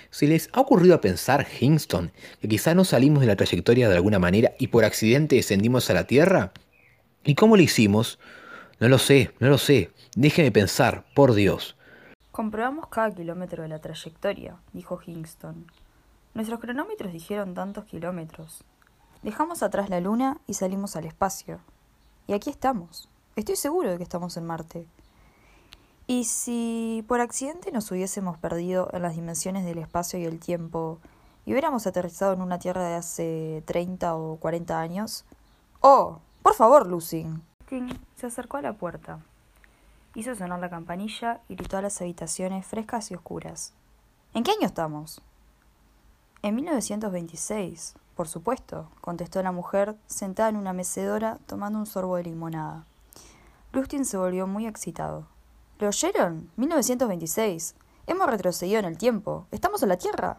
¿Se 0.10 0.26
les 0.26 0.50
ha 0.54 0.62
ocurrido 0.62 0.96
a 0.96 1.02
pensar, 1.02 1.46
Hingston, 1.60 2.12
que 2.42 2.48
quizá 2.48 2.74
no 2.74 2.84
salimos 2.84 3.22
de 3.22 3.28
la 3.28 3.36
trayectoria 3.36 3.90
de 3.90 3.96
alguna 3.96 4.18
manera 4.18 4.54
y 4.58 4.68
por 4.68 4.86
accidente 4.86 5.36
descendimos 5.36 5.90
a 5.90 5.94
la 5.94 6.06
Tierra? 6.06 6.52
¿Y 7.24 7.36
cómo 7.36 7.58
lo 7.58 7.62
hicimos? 7.62 8.18
No 8.80 8.90
lo 8.90 8.98
sé, 8.98 9.34
no 9.40 9.50
lo 9.50 9.60
sé. 9.60 9.92
Déjeme 10.16 10.52
pensar, 10.52 11.06
por 11.14 11.34
Dios. 11.34 11.76
Comprobamos 12.32 12.88
cada 12.88 13.12
kilómetro 13.14 13.64
de 13.64 13.70
la 13.70 13.80
trayectoria, 13.80 14.56
dijo 14.74 15.00
Hingston. 15.06 15.68
Nuestros 16.34 16.60
cronómetros 16.60 17.14
dijeron 17.14 17.54
tantos 17.54 17.86
kilómetros. 17.86 18.64
Dejamos 19.24 19.64
atrás 19.64 19.90
la 19.90 20.00
Luna 20.00 20.40
y 20.48 20.54
salimos 20.54 20.96
al 20.96 21.06
espacio. 21.06 21.60
Y 22.28 22.34
aquí 22.34 22.50
estamos. 22.50 23.10
Estoy 23.36 23.56
seguro 23.56 23.90
de 23.90 23.98
que 23.98 24.04
estamos 24.04 24.38
en 24.38 24.46
Marte. 24.46 24.86
Y 26.08 26.24
si 26.26 27.04
por 27.08 27.20
accidente 27.20 27.72
nos 27.72 27.92
hubiésemos 27.92 28.38
perdido 28.38 28.90
en 28.94 29.02
las 29.02 29.16
dimensiones 29.16 29.66
del 29.66 29.80
espacio 29.80 30.20
y 30.20 30.26
el 30.26 30.40
tiempo 30.40 31.00
y 31.46 31.52
hubiéramos 31.52 31.88
aterrizado 31.88 32.34
en 32.34 32.42
una 32.42 32.60
Tierra 32.60 32.88
de 32.88 32.96
hace 32.96 33.64
30 33.66 34.16
o 34.16 34.38
40 34.38 34.80
años... 34.80 35.26
¡Oh! 35.82 36.20
Por 36.44 36.54
favor, 36.56 36.88
Lucy. 36.88 37.26
Tim 37.68 37.90
se 38.16 38.28
acercó 38.28 38.58
a 38.58 38.62
la 38.62 38.74
puerta. 38.74 39.20
Hizo 40.16 40.36
sonar 40.36 40.60
la 40.60 40.70
campanilla 40.70 41.42
y 41.48 41.56
gritó 41.56 41.78
a 41.78 41.82
las 41.82 42.02
habitaciones 42.02 42.66
frescas 42.66 43.12
y 43.12 43.16
oscuras. 43.16 43.74
¿En 44.34 44.44
qué 44.44 44.52
año 44.52 44.66
estamos? 44.66 45.22
En 46.42 46.56
1926, 46.56 47.96
por 48.18 48.28
supuesto, 48.28 48.90
contestó 49.00 49.42
la 49.44 49.52
mujer 49.52 49.96
sentada 50.08 50.50
en 50.50 50.58
una 50.58 50.74
mecedora 50.74 51.38
tomando 51.46 51.78
un 51.78 51.86
sorbo 51.86 52.16
de 52.16 52.24
limonada. 52.24 52.84
Lustin 53.72 54.06
se 54.06 54.18
volvió 54.18 54.48
muy 54.48 54.66
excitado. 54.66 55.28
¿Lo 55.78 55.90
oyeron? 55.90 56.50
1926. 56.58 57.76
Hemos 58.08 58.28
retrocedido 58.28 58.80
en 58.80 58.86
el 58.86 58.98
tiempo. 58.98 59.46
Estamos 59.52 59.84
en 59.84 59.90
la 59.90 59.98
Tierra. 59.98 60.38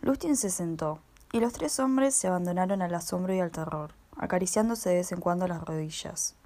Lustin 0.00 0.34
se 0.34 0.48
sentó, 0.48 1.00
y 1.30 1.40
los 1.40 1.52
tres 1.52 1.78
hombres 1.78 2.14
se 2.14 2.26
abandonaron 2.26 2.80
al 2.80 2.94
asombro 2.94 3.34
y 3.34 3.40
al 3.40 3.50
terror, 3.50 3.92
acariciándose 4.16 4.88
de 4.88 4.94
vez 4.96 5.12
en 5.12 5.20
cuando 5.20 5.46
las 5.46 5.62
rodillas. 5.62 6.36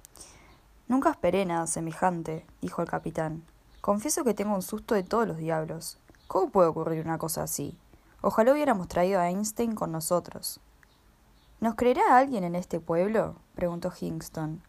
Nunca 0.89 1.11
esperé 1.11 1.47
nada 1.47 1.69
semejante, 1.69 2.45
dijo 2.61 2.83
el 2.83 2.89
capitán. 2.89 3.45
Confieso 3.81 4.25
que 4.25 4.35
tengo 4.35 4.57
un 4.57 4.63
susto 4.63 4.97
de 4.97 5.05
todos 5.05 5.29
los 5.29 5.37
diablos. 5.37 5.99
¿Cómo 6.27 6.51
puede 6.51 6.69
ocurrir 6.69 7.05
una 7.05 7.19
cosa 7.19 7.45
así? 7.45 7.79
Ojalá 8.25 8.53
hubiéramos 8.53 8.87
traído 8.87 9.21
a 9.21 9.29
Einstein 9.29 9.75
con 9.75 9.91
nosotros. 9.91 10.61
¿Nos 11.61 11.75
creerá 11.75 12.17
alguien 12.17 12.45
en 12.45 12.55
este 12.55 12.79
pueblo? 12.79 13.35
preguntó 13.57 13.93
Hingston. 14.01 14.63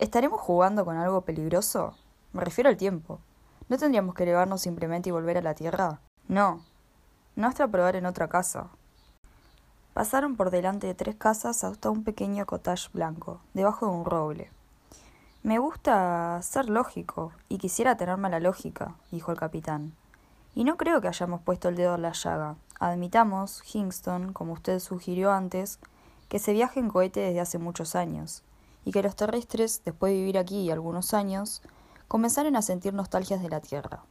¿Estaremos 0.00 0.40
jugando 0.40 0.84
con 0.84 0.96
algo 0.96 1.20
peligroso? 1.20 1.94
Me 2.32 2.44
refiero 2.44 2.68
al 2.68 2.76
tiempo. 2.76 3.20
¿No 3.68 3.78
tendríamos 3.78 4.16
que 4.16 4.24
elevarnos 4.24 4.60
simplemente 4.60 5.08
y 5.08 5.12
volver 5.12 5.38
a 5.38 5.42
la 5.42 5.54
Tierra? 5.54 6.00
No. 6.26 6.64
No 7.36 7.46
hasta 7.46 7.68
probar 7.68 7.94
en 7.94 8.06
otra 8.06 8.26
casa. 8.28 8.70
Pasaron 9.94 10.34
por 10.34 10.50
delante 10.50 10.88
de 10.88 10.94
tres 10.94 11.14
casas 11.14 11.62
hasta 11.62 11.90
un 11.90 12.02
pequeño 12.02 12.44
cottage 12.44 12.88
blanco, 12.92 13.40
debajo 13.54 13.86
de 13.86 13.92
un 13.92 14.04
roble. 14.04 14.50
Me 15.44 15.60
gusta 15.60 16.40
ser 16.42 16.68
lógico, 16.68 17.30
y 17.48 17.58
quisiera 17.58 17.96
tenerme 17.96 18.30
la 18.30 18.40
lógica, 18.40 18.96
dijo 19.12 19.30
el 19.30 19.38
capitán. 19.38 19.94
Y 20.56 20.64
no 20.64 20.76
creo 20.76 21.00
que 21.00 21.08
hayamos 21.08 21.40
puesto 21.42 21.68
el 21.68 21.76
dedo 21.76 21.94
en 21.94 22.02
la 22.02 22.12
llaga. 22.12 22.56
Admitamos, 22.80 23.62
Hingston, 23.72 24.32
como 24.32 24.54
usted 24.54 24.80
sugirió 24.80 25.30
antes, 25.30 25.78
que 26.30 26.38
se 26.38 26.54
viaja 26.54 26.80
en 26.80 26.88
cohete 26.88 27.20
desde 27.20 27.40
hace 27.40 27.58
muchos 27.58 27.94
años, 27.94 28.42
y 28.86 28.90
que 28.90 29.02
los 29.02 29.14
terrestres, 29.16 29.82
después 29.84 30.12
de 30.12 30.18
vivir 30.18 30.38
aquí 30.38 30.70
algunos 30.70 31.12
años, 31.12 31.60
comenzaron 32.08 32.56
a 32.56 32.62
sentir 32.62 32.94
nostalgias 32.94 33.42
de 33.42 33.50
la 33.50 33.60
Tierra. 33.60 34.02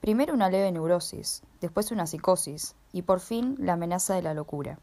Primero 0.00 0.32
una 0.32 0.48
leve 0.48 0.72
neurosis, 0.72 1.42
después 1.60 1.92
una 1.92 2.06
psicosis 2.06 2.74
y 2.90 3.02
por 3.02 3.20
fin 3.20 3.56
la 3.58 3.74
amenaza 3.74 4.14
de 4.14 4.22
la 4.22 4.32
locura. 4.32 4.78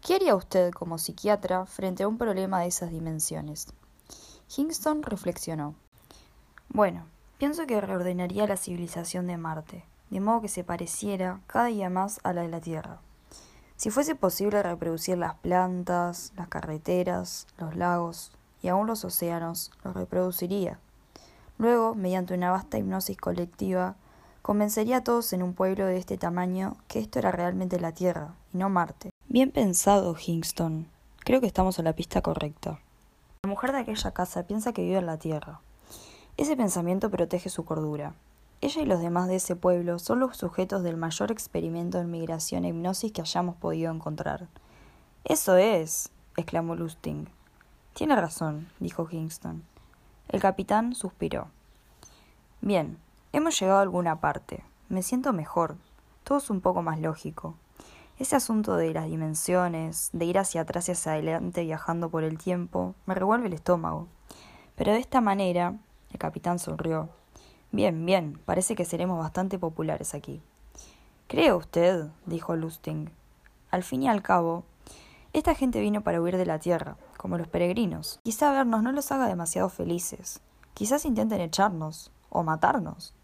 ¿Qué 0.00 0.14
haría 0.14 0.34
usted 0.34 0.72
como 0.72 0.96
psiquiatra 0.96 1.66
frente 1.66 2.04
a 2.04 2.08
un 2.08 2.16
problema 2.16 2.60
de 2.60 2.68
esas 2.68 2.90
dimensiones? 2.90 3.66
Hingston 4.56 5.02
reflexionó. 5.02 5.74
Bueno, 6.70 7.04
pienso 7.36 7.66
que 7.66 7.82
reordenaría 7.82 8.46
la 8.46 8.56
civilización 8.56 9.26
de 9.26 9.36
Marte, 9.36 9.84
de 10.10 10.20
modo 10.20 10.42
que 10.42 10.48
se 10.48 10.64
pareciera 10.64 11.40
cada 11.46 11.66
día 11.66 11.88
más 11.88 12.20
a 12.22 12.32
la 12.32 12.42
de 12.42 12.48
la 12.48 12.60
Tierra. 12.60 12.98
Si 13.76 13.90
fuese 13.90 14.14
posible 14.14 14.62
reproducir 14.62 15.16
las 15.16 15.34
plantas, 15.36 16.32
las 16.36 16.48
carreteras, 16.48 17.46
los 17.58 17.74
lagos 17.76 18.32
y 18.62 18.68
aún 18.68 18.86
los 18.86 19.04
océanos, 19.04 19.70
los 19.84 19.94
reproduciría 19.94 20.78
Luego, 21.60 21.94
mediante 21.94 22.32
una 22.32 22.50
vasta 22.50 22.78
hipnosis 22.78 23.18
colectiva, 23.18 23.94
convencería 24.40 24.96
a 24.96 25.04
todos 25.04 25.34
en 25.34 25.42
un 25.42 25.52
pueblo 25.52 25.84
de 25.84 25.98
este 25.98 26.16
tamaño 26.16 26.78
que 26.88 27.00
esto 27.00 27.18
era 27.18 27.32
realmente 27.32 27.78
la 27.78 27.92
Tierra 27.92 28.32
y 28.54 28.56
no 28.56 28.70
Marte. 28.70 29.10
Bien 29.28 29.50
pensado, 29.50 30.16
Hingston. 30.16 30.86
Creo 31.18 31.42
que 31.42 31.46
estamos 31.46 31.78
en 31.78 31.84
la 31.84 31.92
pista 31.92 32.22
correcta. 32.22 32.80
La 33.42 33.50
mujer 33.50 33.72
de 33.72 33.80
aquella 33.80 34.10
casa 34.12 34.44
piensa 34.44 34.72
que 34.72 34.80
vive 34.80 34.96
en 34.96 35.04
la 35.04 35.18
Tierra. 35.18 35.60
Ese 36.38 36.56
pensamiento 36.56 37.10
protege 37.10 37.50
su 37.50 37.66
cordura. 37.66 38.14
Ella 38.62 38.82
y 38.82 38.84
los 38.84 39.00
demás 39.00 39.26
de 39.26 39.36
ese 39.36 39.56
pueblo 39.56 39.98
son 39.98 40.20
los 40.20 40.36
sujetos 40.36 40.82
del 40.82 40.98
mayor 40.98 41.32
experimento 41.32 41.98
en 41.98 42.10
migración 42.10 42.66
e 42.66 42.68
hipnosis 42.68 43.10
que 43.10 43.22
hayamos 43.22 43.56
podido 43.56 43.90
encontrar. 43.90 44.48
Eso 45.24 45.56
es, 45.56 46.10
exclamó 46.36 46.74
Lusting. 46.74 47.26
Tiene 47.94 48.16
razón, 48.16 48.68
dijo 48.78 49.08
Hingston. 49.10 49.64
El 50.28 50.40
capitán 50.40 50.94
suspiró. 50.94 51.48
Bien, 52.60 52.98
hemos 53.32 53.58
llegado 53.58 53.78
a 53.78 53.82
alguna 53.82 54.20
parte. 54.20 54.62
Me 54.90 55.02
siento 55.02 55.32
mejor. 55.32 55.76
Todo 56.24 56.36
es 56.36 56.50
un 56.50 56.60
poco 56.60 56.82
más 56.82 57.00
lógico. 57.00 57.54
Ese 58.18 58.36
asunto 58.36 58.76
de 58.76 58.92
las 58.92 59.06
dimensiones, 59.06 60.10
de 60.12 60.26
ir 60.26 60.38
hacia 60.38 60.60
atrás 60.60 60.86
y 60.88 60.92
hacia 60.92 61.12
adelante 61.12 61.62
viajando 61.62 62.10
por 62.10 62.24
el 62.24 62.36
tiempo, 62.36 62.94
me 63.06 63.14
revuelve 63.14 63.46
el 63.46 63.54
estómago. 63.54 64.08
Pero 64.76 64.92
de 64.92 64.98
esta 64.98 65.22
manera, 65.22 65.78
el 66.10 66.18
capitán 66.18 66.58
sonrió, 66.58 67.08
Bien, 67.72 68.04
bien, 68.04 68.40
parece 68.44 68.74
que 68.74 68.84
seremos 68.84 69.18
bastante 69.18 69.58
populares 69.58 70.14
aquí. 70.14 70.42
¿Cree 71.28 71.52
usted? 71.52 72.08
dijo 72.26 72.56
Lustig. 72.56 73.12
Al 73.70 73.84
fin 73.84 74.02
y 74.02 74.08
al 74.08 74.22
cabo, 74.22 74.64
esta 75.32 75.54
gente 75.54 75.80
vino 75.80 76.00
para 76.00 76.20
huir 76.20 76.36
de 76.36 76.46
la 76.46 76.58
tierra, 76.58 76.96
como 77.16 77.38
los 77.38 77.46
peregrinos. 77.46 78.18
Quizá 78.24 78.50
vernos 78.50 78.82
no 78.82 78.90
los 78.90 79.12
haga 79.12 79.28
demasiado 79.28 79.68
felices. 79.68 80.40
Quizás 80.74 81.04
intenten 81.04 81.40
echarnos 81.40 82.10
o 82.30 82.42
matarnos. 82.42 83.14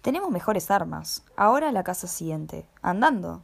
Tenemos 0.00 0.30
mejores 0.30 0.70
armas. 0.70 1.22
Ahora 1.36 1.70
la 1.72 1.84
casa 1.84 2.06
siguiente. 2.06 2.66
Andando. 2.80 3.42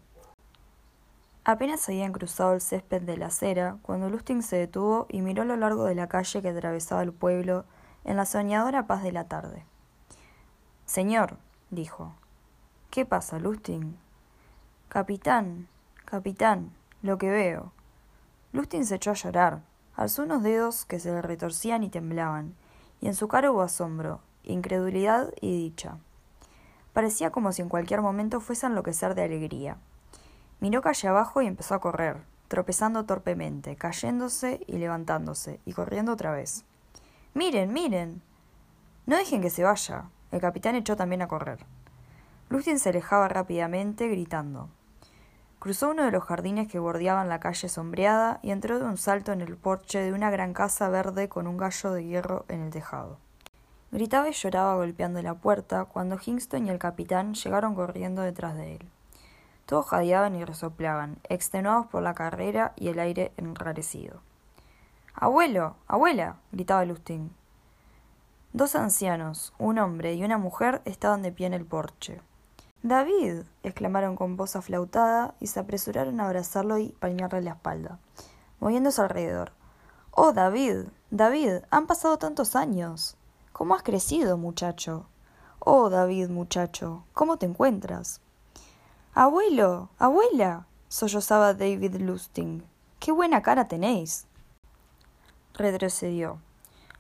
Apenas 1.45 1.87
habían 1.89 2.13
cruzado 2.13 2.55
el 2.55 2.63
césped 2.63 3.03
de 3.03 3.19
la 3.19 3.27
acera 3.27 3.77
cuando 3.83 4.09
Lustig 4.09 4.43
se 4.43 4.57
detuvo 4.57 5.07
y 5.11 5.21
miró 5.21 5.43
a 5.43 5.47
lo 5.47 5.57
largo 5.57 5.85
de 5.85 5.95
la 5.95 6.09
calle 6.09 6.41
que 6.41 6.49
atravesaba 6.49 7.03
el 7.03 7.13
pueblo 7.13 7.67
en 8.05 8.17
la 8.17 8.25
soñadora 8.25 8.87
paz 8.87 9.03
de 9.03 9.13
la 9.13 9.29
tarde. 9.29 9.67
Señor, 10.89 11.37
dijo. 11.69 12.15
¿Qué 12.91 13.05
pasa, 13.05 13.39
Lustig? 13.39 13.85
Capitán, 14.89 15.69
capitán, 16.07 16.73
lo 17.03 17.19
que 17.19 17.29
veo. 17.29 17.73
Lustig 18.53 18.85
se 18.85 18.95
echó 18.95 19.11
a 19.11 19.15
llorar, 19.15 19.61
alzó 19.95 20.23
unos 20.23 20.43
dedos 20.43 20.87
que 20.87 20.99
se 20.99 21.13
le 21.13 21.21
retorcían 21.21 21.83
y 21.83 21.91
temblaban, 21.91 22.55
y 23.03 23.09
en 23.09 23.15
su 23.15 23.29
cara 23.29 23.51
hubo 23.51 23.61
asombro, 23.61 24.21
incredulidad 24.45 25.31
y 25.43 25.59
dicha. 25.59 25.99
Parecía 26.95 27.31
como 27.33 27.53
si 27.53 27.61
en 27.61 27.69
cualquier 27.69 28.01
momento 28.01 28.41
fuese 28.41 28.65
a 28.65 28.71
enloquecer 28.71 29.15
de 29.15 29.25
alegría. 29.25 29.77
Miró 30.59 30.81
calle 30.81 31.07
abajo 31.07 31.43
y 31.43 31.47
empezó 31.47 31.75
a 31.75 31.83
correr, 31.83 32.23
tropezando 32.49 33.05
torpemente, 33.05 33.77
cayéndose 33.77 34.65
y 34.67 34.79
levantándose, 34.79 35.61
y 35.67 35.75
corriendo 35.75 36.13
otra 36.13 36.33
vez. 36.33 36.65
Miren, 37.35 37.75
miren. 37.75 38.23
No 39.05 39.19
dejen 39.19 39.43
que 39.43 39.51
se 39.51 39.65
vaya. 39.65 40.07
El 40.31 40.41
capitán 40.41 40.75
echó 40.75 40.97
también 40.97 41.23
a 41.23 41.29
correr. 41.29 41.65
Lustig 42.51 42.79
se 42.79 42.91
alejaba 42.91 43.29
rápidamente, 43.29 44.09
gritando. 44.09 44.69
Cruzó 45.59 45.91
uno 45.91 46.05
de 46.05 46.13
los 46.13 46.23
jardines 46.23 46.69
que 46.69 46.79
bordeaban 46.79 47.29
la 47.29 47.41
calle 47.41 47.69
sombreada 47.69 48.39
y 48.43 48.53
entró 48.53 48.79
de 48.79 48.85
un 48.85 48.97
salto 48.97 49.33
en 49.33 49.41
el 49.41 49.57
porche 49.57 50.01
de 50.01 50.13
una 50.13 50.31
gran 50.31 50.53
casa 50.53 50.89
verde 50.89 51.29
con 51.29 51.47
un 51.47 51.57
gallo 51.57 51.93
de 51.93 52.05
hierro 52.05 52.45
en 52.49 52.61
el 52.63 52.71
tejado. 52.71 53.19
Gritaba 53.91 54.29
y 54.29 54.33
lloraba 54.33 54.77
golpeando 54.77 55.21
la 55.21 55.35
puerta 55.35 55.87
cuando 55.87 56.19
Hingston 56.25 56.67
y 56.67 56.71
el 56.71 56.79
capitán 56.79 57.35
llegaron 57.35 57.75
corriendo 57.75 58.23
detrás 58.23 58.55
de 58.55 58.77
él. 58.77 58.89
Todos 59.67 59.87
jadeaban 59.87 60.37
y 60.37 60.45
resoplaban, 60.45 61.19
extenuados 61.29 61.87
por 61.87 62.03
la 62.03 62.15
carrera 62.15 62.73
y 62.77 62.89
el 62.89 62.99
aire 62.99 63.33
enrarecido. 63.37 64.21
Abuelo, 65.15 65.77
abuela, 65.89 66.37
gritaba 66.53 66.85
Lustig. 66.85 67.23
Dos 68.55 68.75
ancianos, 68.75 69.53
un 69.59 69.79
hombre 69.79 70.15
y 70.15 70.25
una 70.25 70.39
mujer, 70.39 70.81
estaban 70.87 71.21
de 71.21 71.33
pie 71.33 71.47
en 71.47 71.55
el 71.55 71.67
porche. 71.67 72.23
David, 72.83 73.43
exclamaron 73.63 74.17
con 74.17 74.37
voz 74.39 74.57
aflautada 74.57 75.35
y 75.39 75.49
se 75.49 75.61
apresuraron 75.61 76.19
a 76.19 76.27
abrazarlo 76.27 76.79
y 76.79 76.89
palmearle 76.99 77.43
la 77.43 77.51
espalda, 77.53 77.99
moviéndose 78.59 79.03
alrededor. 79.03 79.53
Oh, 80.13 80.33
David, 80.33 80.87
David, 81.11 81.65
han 81.71 81.87
pasado 81.87 82.17
tantos 82.17 82.57
años. 82.57 83.17
¿Cómo 83.53 83.75
has 83.75 83.83
crecido, 83.83 84.39
muchacho? 84.39 85.07
Oh, 85.59 85.91
David, 85.91 86.31
muchacho, 86.31 87.05
¿cómo 87.13 87.37
te 87.37 87.45
encuentras? 87.45 88.23
Abuelo, 89.13 89.91
abuela, 89.99 90.67
sollozaba 90.89 91.53
David 91.53 91.97
Lustig. 91.97 92.65
Qué 92.99 93.13
buena 93.13 93.43
cara 93.43 93.69
tenéis. 93.69 94.27
Retrocedió. 95.53 96.41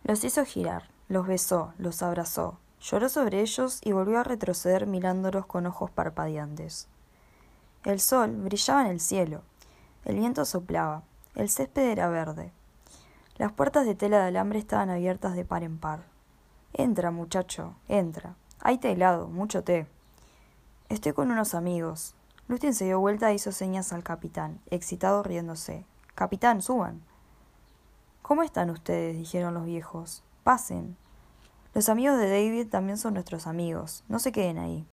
Los 0.02 0.24
hizo 0.24 0.44
girar, 0.44 0.90
los 1.08 1.26
besó, 1.26 1.72
los 1.78 2.02
abrazó, 2.02 2.58
Lloró 2.80 3.08
sobre 3.08 3.40
ellos 3.40 3.80
y 3.82 3.92
volvió 3.92 4.20
a 4.20 4.24
retroceder 4.24 4.86
mirándolos 4.86 5.46
con 5.46 5.66
ojos 5.66 5.90
parpadeantes. 5.90 6.86
El 7.84 7.98
sol 7.98 8.30
brillaba 8.36 8.82
en 8.82 8.88
el 8.88 9.00
cielo, 9.00 9.42
el 10.04 10.16
viento 10.16 10.44
soplaba, 10.44 11.02
el 11.34 11.48
césped 11.48 11.90
era 11.90 12.08
verde. 12.08 12.52
Las 13.36 13.52
puertas 13.52 13.84
de 13.84 13.94
tela 13.94 14.20
de 14.20 14.28
alambre 14.28 14.58
estaban 14.58 14.90
abiertas 14.90 15.34
de 15.34 15.44
par 15.44 15.62
en 15.62 15.78
par. 15.78 16.00
Entra, 16.72 17.10
muchacho, 17.10 17.74
entra. 17.88 18.34
Hay 18.60 18.78
té 18.78 18.92
helado, 18.92 19.28
mucho 19.28 19.64
té. 19.64 19.86
Estoy 20.88 21.12
con 21.12 21.30
unos 21.30 21.54
amigos. 21.54 22.14
Lustin 22.46 22.74
se 22.74 22.86
dio 22.86 23.00
vuelta 23.00 23.30
e 23.30 23.34
hizo 23.34 23.52
señas 23.52 23.92
al 23.92 24.02
capitán, 24.02 24.60
excitado 24.70 25.22
riéndose. 25.22 25.84
Capitán, 26.14 26.62
suban. 26.62 27.02
¿Cómo 28.22 28.42
están 28.42 28.70
ustedes? 28.70 29.16
dijeron 29.16 29.54
los 29.54 29.66
viejos. 29.66 30.22
Pasen. 30.48 30.96
Los 31.74 31.90
amigos 31.90 32.16
de 32.16 32.30
David 32.30 32.68
también 32.70 32.96
son 32.96 33.12
nuestros 33.12 33.46
amigos, 33.46 34.02
no 34.08 34.18
se 34.18 34.32
queden 34.32 34.56
ahí. 34.56 34.86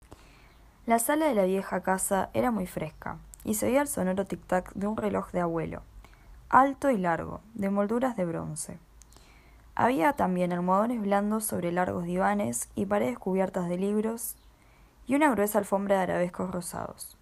La 0.86 1.00
sala 1.00 1.28
de 1.28 1.34
la 1.34 1.46
vieja 1.46 1.80
casa 1.80 2.30
era 2.34 2.52
muy 2.52 2.68
fresca, 2.68 3.20
y 3.46 3.54
se 3.54 3.68
oía 3.68 3.82
el 3.82 3.88
sonoro 3.88 4.26
tic-tac 4.26 4.74
de 4.74 4.86
un 4.86 4.98
reloj 4.98 5.32
de 5.32 5.40
abuelo, 5.40 5.82
alto 6.50 6.90
y 6.90 6.98
largo, 6.98 7.40
de 7.54 7.70
molduras 7.70 8.18
de 8.18 8.26
bronce. 8.26 8.80
Había 9.76 10.12
también 10.12 10.52
almohadones 10.52 11.02
blandos 11.02 11.46
sobre 11.46 11.72
largos 11.72 12.04
divanes 12.04 12.68
y 12.76 12.86
paredes 12.86 13.18
cubiertas 13.18 13.70
de 13.70 13.78
libros, 13.78 14.36
y 15.08 15.16
una 15.16 15.32
gruesa 15.32 15.60
alfombra 15.60 15.96
de 15.96 16.04
arabescos 16.04 16.52
rosados. 16.52 17.18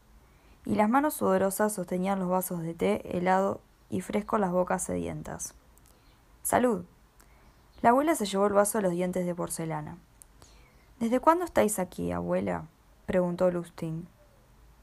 Y 0.66 0.74
las 0.74 0.90
manos 0.90 1.14
sudorosas 1.14 1.74
sostenían 1.74 2.18
los 2.18 2.30
vasos 2.30 2.64
de 2.64 2.74
té 2.74 3.16
helado 3.16 3.62
y 3.92 4.02
fresco 4.02 4.40
las 4.40 4.52
bocas 4.52 4.82
sedientas. 4.82 5.54
Salud, 6.42 6.84
la 7.84 7.90
abuela 7.90 8.16
se 8.16 8.26
llevó 8.26 8.48
el 8.48 8.54
vaso 8.54 8.78
a 8.78 8.82
los 8.82 8.94
dientes 8.94 9.26
de 9.26 9.36
porcelana. 9.36 9.98
¿Desde 11.02 11.20
cuándo 11.20 11.44
estáis 11.44 11.80
aquí, 11.80 12.14
abuela? 12.14 12.64
preguntó 13.06 13.52
Lustig. 13.52 14.06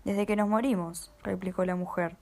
Desde 0.05 0.27
que 0.27 0.37
nos 0.37 0.51
morimos, 0.51 1.11
replicó 1.23 1.65
la 1.65 1.77
mujer. 1.77 2.19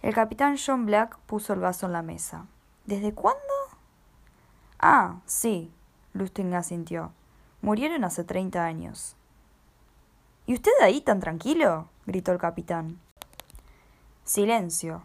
El 0.00 0.14
capitán 0.14 0.56
John 0.56 0.86
Black 0.86 1.18
puso 1.26 1.52
el 1.52 1.60
vaso 1.60 1.84
en 1.84 1.92
la 1.92 2.00
mesa. 2.00 2.46
¿Desde 2.86 3.12
cuándo? 3.12 3.38
Ah, 4.78 5.20
sí, 5.26 5.70
Lustig 6.14 6.54
asintió. 6.54 7.12
Murieron 7.60 8.02
hace 8.04 8.24
treinta 8.24 8.64
años. 8.64 9.14
¿Y 10.46 10.54
usted 10.54 10.72
ahí 10.80 11.02
tan 11.02 11.20
tranquilo? 11.20 11.90
gritó 12.06 12.32
el 12.32 12.38
capitán. 12.38 12.98
Silencio. 14.24 15.02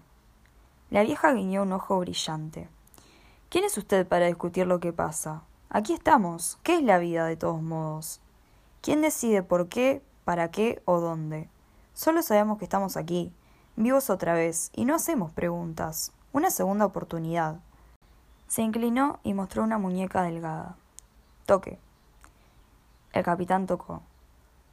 La 0.90 1.04
vieja 1.04 1.34
guiñó 1.34 1.64
un 1.64 1.74
ojo 1.74 2.00
brillante. 2.00 2.70
¿Quién 3.52 3.66
es 3.66 3.78
usted 3.78 4.08
para 4.08 4.28
discutir 4.28 4.66
lo 4.66 4.80
que 4.80 4.94
pasa? 4.94 5.42
Aquí 5.70 5.92
estamos. 5.92 6.58
¿Qué 6.64 6.76
es 6.76 6.84
la 6.84 7.00
vida 7.00 7.26
de 7.26 7.36
todos 7.36 7.62
modos? 7.62 8.22
¿Quién 8.80 9.02
decide 9.02 9.44
por 9.44 9.68
qué, 9.68 10.02
para 10.24 10.52
qué 10.52 10.82
o 10.86 11.02
dónde? 11.02 11.50
Solo 11.94 12.22
sabemos 12.22 12.60
que 12.60 12.64
estamos 12.64 12.96
aquí, 12.96 13.34
vivos 13.76 14.10
otra 14.10 14.36
vez, 14.36 14.72
y 14.74 14.86
no 14.86 14.96
hacemos 14.96 15.34
preguntas. 15.34 16.14
Una 16.32 16.50
segunda 16.50 16.86
oportunidad. 16.86 17.60
Se 18.48 18.62
inclinó 18.62 19.20
y 19.22 19.34
mostró 19.34 19.64
una 19.64 19.78
muñeca 19.78 20.22
delgada. 20.22 20.78
Toque. 21.46 21.78
El 23.12 23.26
capitán 23.26 23.68
tocó. 23.68 24.02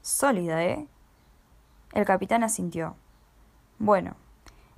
Sólida, 0.02 0.62
¿eh? 0.62 0.86
El 1.94 2.04
capitán 2.04 2.44
asintió. 2.44 2.94
Bueno, 3.80 4.14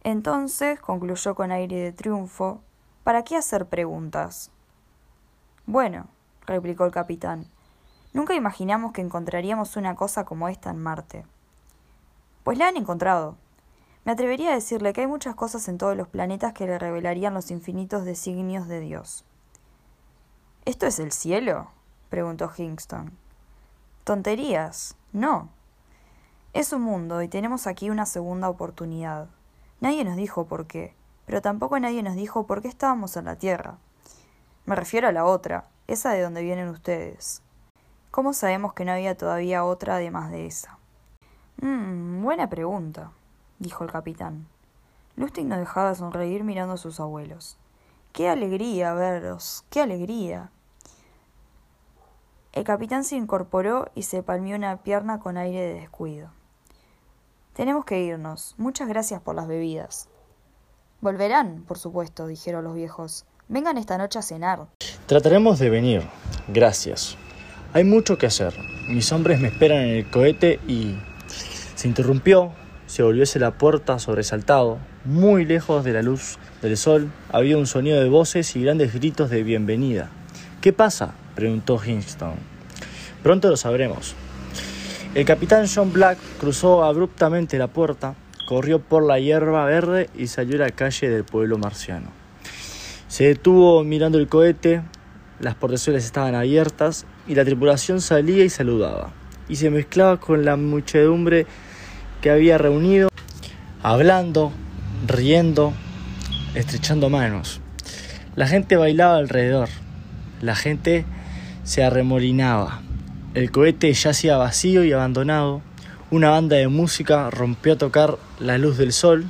entonces, 0.05 0.81
concluyó 0.81 1.35
con 1.35 1.53
aire 1.53 1.77
de 1.77 1.93
triunfo, 1.93 2.63
¿Para 3.05 3.25
qué 3.25 3.37
hacer 3.37 3.67
preguntas? 3.67 4.51
Bueno, 5.65 6.09
replicó 6.47 6.85
el 6.85 6.93
capitán, 6.93 7.47
nunca 8.13 8.35
imaginamos 8.35 8.93
que 8.93 9.01
encontraríamos 9.01 9.77
una 9.77 9.97
cosa 9.97 10.27
como 10.27 10.49
esta 10.49 10.71
en 10.71 10.83
Marte. 10.83 11.25
Pues 12.45 12.59
la 12.59 12.69
han 12.69 12.77
encontrado. 12.77 13.37
Me 14.05 14.13
atrevería 14.13 14.51
a 14.51 14.55
decirle 14.55 14.93
que 14.93 15.01
hay 15.01 15.07
muchas 15.07 15.35
cosas 15.35 15.67
en 15.69 15.79
todos 15.79 15.97
los 15.97 16.09
planetas 16.09 16.53
que 16.53 16.67
le 16.67 16.79
revelarían 16.79 17.33
los 17.33 17.51
infinitos 17.51 18.05
designios 18.05 18.69
de 18.69 18.81
Dios. 18.81 19.25
¿Esto 20.67 20.87
es 20.87 20.99
el 20.99 21.11
cielo? 21.11 21.71
preguntó 22.11 22.51
Hingston. 22.55 23.13
Tonterías. 24.05 24.95
No. 25.15 25.49
Es 26.53 26.75
un 26.75 26.83
mundo 26.83 27.23
y 27.23 27.29
tenemos 27.29 27.67
aquí 27.67 27.89
una 27.89 28.05
segunda 28.05 28.51
oportunidad. 28.51 29.29
Nadie 29.81 30.05
nos 30.05 30.17
dijo 30.17 30.47
por 30.47 30.67
qué 30.67 31.00
pero 31.31 31.43
tampoco 31.43 31.79
nadie 31.79 32.03
nos 32.03 32.17
dijo 32.17 32.45
por 32.45 32.61
qué 32.61 32.67
estábamos 32.67 33.17
en 33.17 33.27
la 33.27 33.37
Tierra. 33.37 33.79
Me 34.67 34.75
refiero 34.75 35.07
a 35.07 35.13
la 35.13 35.25
otra, 35.25 35.69
esa 35.87 36.11
de 36.11 36.23
donde 36.23 36.43
vienen 36.43 36.67
ustedes. 36.67 37.41
¿Cómo 38.11 38.33
sabemos 38.33 38.73
que 38.73 38.85
no 38.85 38.91
había 38.91 39.17
todavía 39.17 39.65
otra 39.65 39.95
además 39.95 40.33
de 40.33 40.47
esa? 40.47 40.79
Mmm, 41.63 42.21
buena 42.25 42.51
pregunta, 42.51 43.13
dijo 43.61 43.85
el 43.85 43.93
capitán. 43.93 44.49
Lustig 45.15 45.47
no 45.47 45.57
dejaba 45.57 45.91
de 45.91 45.95
sonreír 45.95 46.43
mirando 46.43 46.75
a 46.75 46.79
sus 46.79 46.99
abuelos. 46.99 47.57
¡Qué 48.13 48.29
alegría 48.29 48.93
veros! 48.95 49.65
¡Qué 49.71 49.83
alegría! 49.83 50.51
El 52.51 52.65
capitán 52.65 53.05
se 53.05 53.15
incorporó 53.15 53.89
y 53.95 54.03
se 54.03 54.25
palmió 54.25 54.57
una 54.57 54.79
pierna 54.79 55.21
con 55.21 55.37
aire 55.37 55.61
de 55.61 55.75
descuido. 55.75 56.33
Tenemos 57.53 57.85
que 57.85 58.01
irnos. 58.01 58.57
Muchas 58.59 58.89
gracias 58.89 59.23
por 59.23 59.37
las 59.37 59.47
bebidas. 59.47 60.10
Volverán, 61.03 61.65
por 61.67 61.79
supuesto, 61.79 62.27
dijeron 62.27 62.65
los 62.65 62.75
viejos. 62.75 63.25
Vengan 63.49 63.79
esta 63.79 63.97
noche 63.97 64.19
a 64.19 64.23
cenar. 64.23 64.67
Trataremos 65.07 65.59
de 65.59 65.71
venir. 65.71 66.03
Gracias. 66.49 67.17
Hay 67.73 67.85
mucho 67.85 68.19
que 68.19 68.27
hacer. 68.27 68.53
Mis 68.87 69.11
hombres 69.11 69.41
me 69.41 69.49
esperan 69.49 69.79
en 69.79 69.97
el 69.97 70.11
cohete 70.11 70.61
y... 70.69 70.99
Se 71.75 71.89
interrumpió, 71.89 72.53
se 72.87 73.03
volvió 73.03 73.23
hacia 73.23 73.41
la 73.41 73.57
puerta 73.57 73.99
sobresaltado. 73.99 74.77
Muy 75.07 75.47
lejos 75.47 75.85
de 75.85 75.95
la 75.95 76.03
luz 76.03 76.39
del 76.61 76.77
sol 76.77 77.11
había 77.33 77.57
un 77.57 77.67
sonido 77.67 77.99
de 77.99 78.11
voces 78.11 78.55
y 78.55 78.63
grandes 78.63 78.93
gritos 78.93 79.31
de 79.31 79.43
bienvenida. 79.43 80.11
¿Qué 80.61 80.75
pasa? 80.75 81.15
preguntó 81.35 81.83
Hingston. 81.83 82.35
Pronto 83.23 83.49
lo 83.49 83.57
sabremos. 83.57 84.15
El 85.15 85.25
capitán 85.25 85.67
John 85.75 85.95
Black 85.95 86.19
cruzó 86.39 86.85
abruptamente 86.85 87.57
la 87.57 87.69
puerta, 87.69 88.15
corrió 88.51 88.81
por 88.81 89.07
la 89.07 89.21
hierba 89.21 89.65
verde 89.65 90.11
y 90.19 90.27
salió 90.27 90.57
a 90.57 90.67
la 90.67 90.71
calle 90.73 91.09
del 91.09 91.23
pueblo 91.23 91.57
marciano. 91.57 92.09
Se 93.07 93.23
detuvo 93.23 93.85
mirando 93.85 94.19
el 94.19 94.27
cohete, 94.27 94.83
las 95.39 95.55
portezuelas 95.55 96.05
estaban 96.05 96.35
abiertas 96.35 97.07
y 97.29 97.37
la 97.37 97.45
tripulación 97.45 98.01
salía 98.01 98.45
y 98.45 98.51
saludaba, 98.51 99.13
y 99.49 99.55
se 99.55 99.71
mezclaba 99.71 100.19
con 100.19 100.45
la 100.45 100.57
muchedumbre 100.57 101.47
que 102.21 102.31
había 102.33 102.59
reunido, 102.59 103.09
hablando, 103.85 104.51
riendo, 105.07 105.73
estrechando 106.57 107.09
manos. 107.09 107.61
La 108.35 108.49
gente 108.49 108.75
bailaba 108.75 109.15
alrededor, 109.19 109.69
la 110.43 110.57
gente 110.57 111.05
se 111.63 111.85
arremolinaba. 111.85 112.83
El 113.35 113.53
cohete 113.53 113.93
yacía 113.93 114.39
vacío 114.39 114.83
y 114.83 114.91
abandonado. 114.91 115.63
Una 116.13 116.31
banda 116.31 116.57
de 116.57 116.67
música 116.67 117.31
rompió 117.31 117.75
a 117.75 117.79
tocar 117.79 118.19
la 118.41 118.59
luz 118.59 118.77
del 118.77 118.93
sol, 118.93 119.27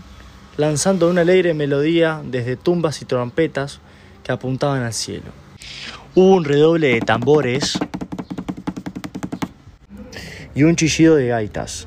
lanzando 0.56 1.10
una 1.10 1.20
alegre 1.20 1.52
melodía 1.52 2.22
desde 2.24 2.56
tumbas 2.56 3.02
y 3.02 3.04
trompetas 3.04 3.80
que 4.24 4.32
apuntaban 4.32 4.82
al 4.82 4.94
cielo. 4.94 5.26
Hubo 6.14 6.36
un 6.36 6.44
redoble 6.46 6.94
de 6.94 7.00
tambores 7.02 7.78
y 10.54 10.62
un 10.62 10.74
chillido 10.74 11.16
de 11.16 11.28
gaitas. 11.28 11.86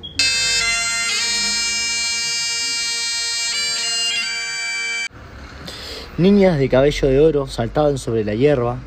Niñas 6.19 6.60
de 6.60 6.69
cabello 6.69 7.08
de 7.08 7.19
oro 7.19 7.47
saltaban 7.47 7.97
sobre 7.97 8.23
la 8.23 8.36
hierba, 8.36 8.77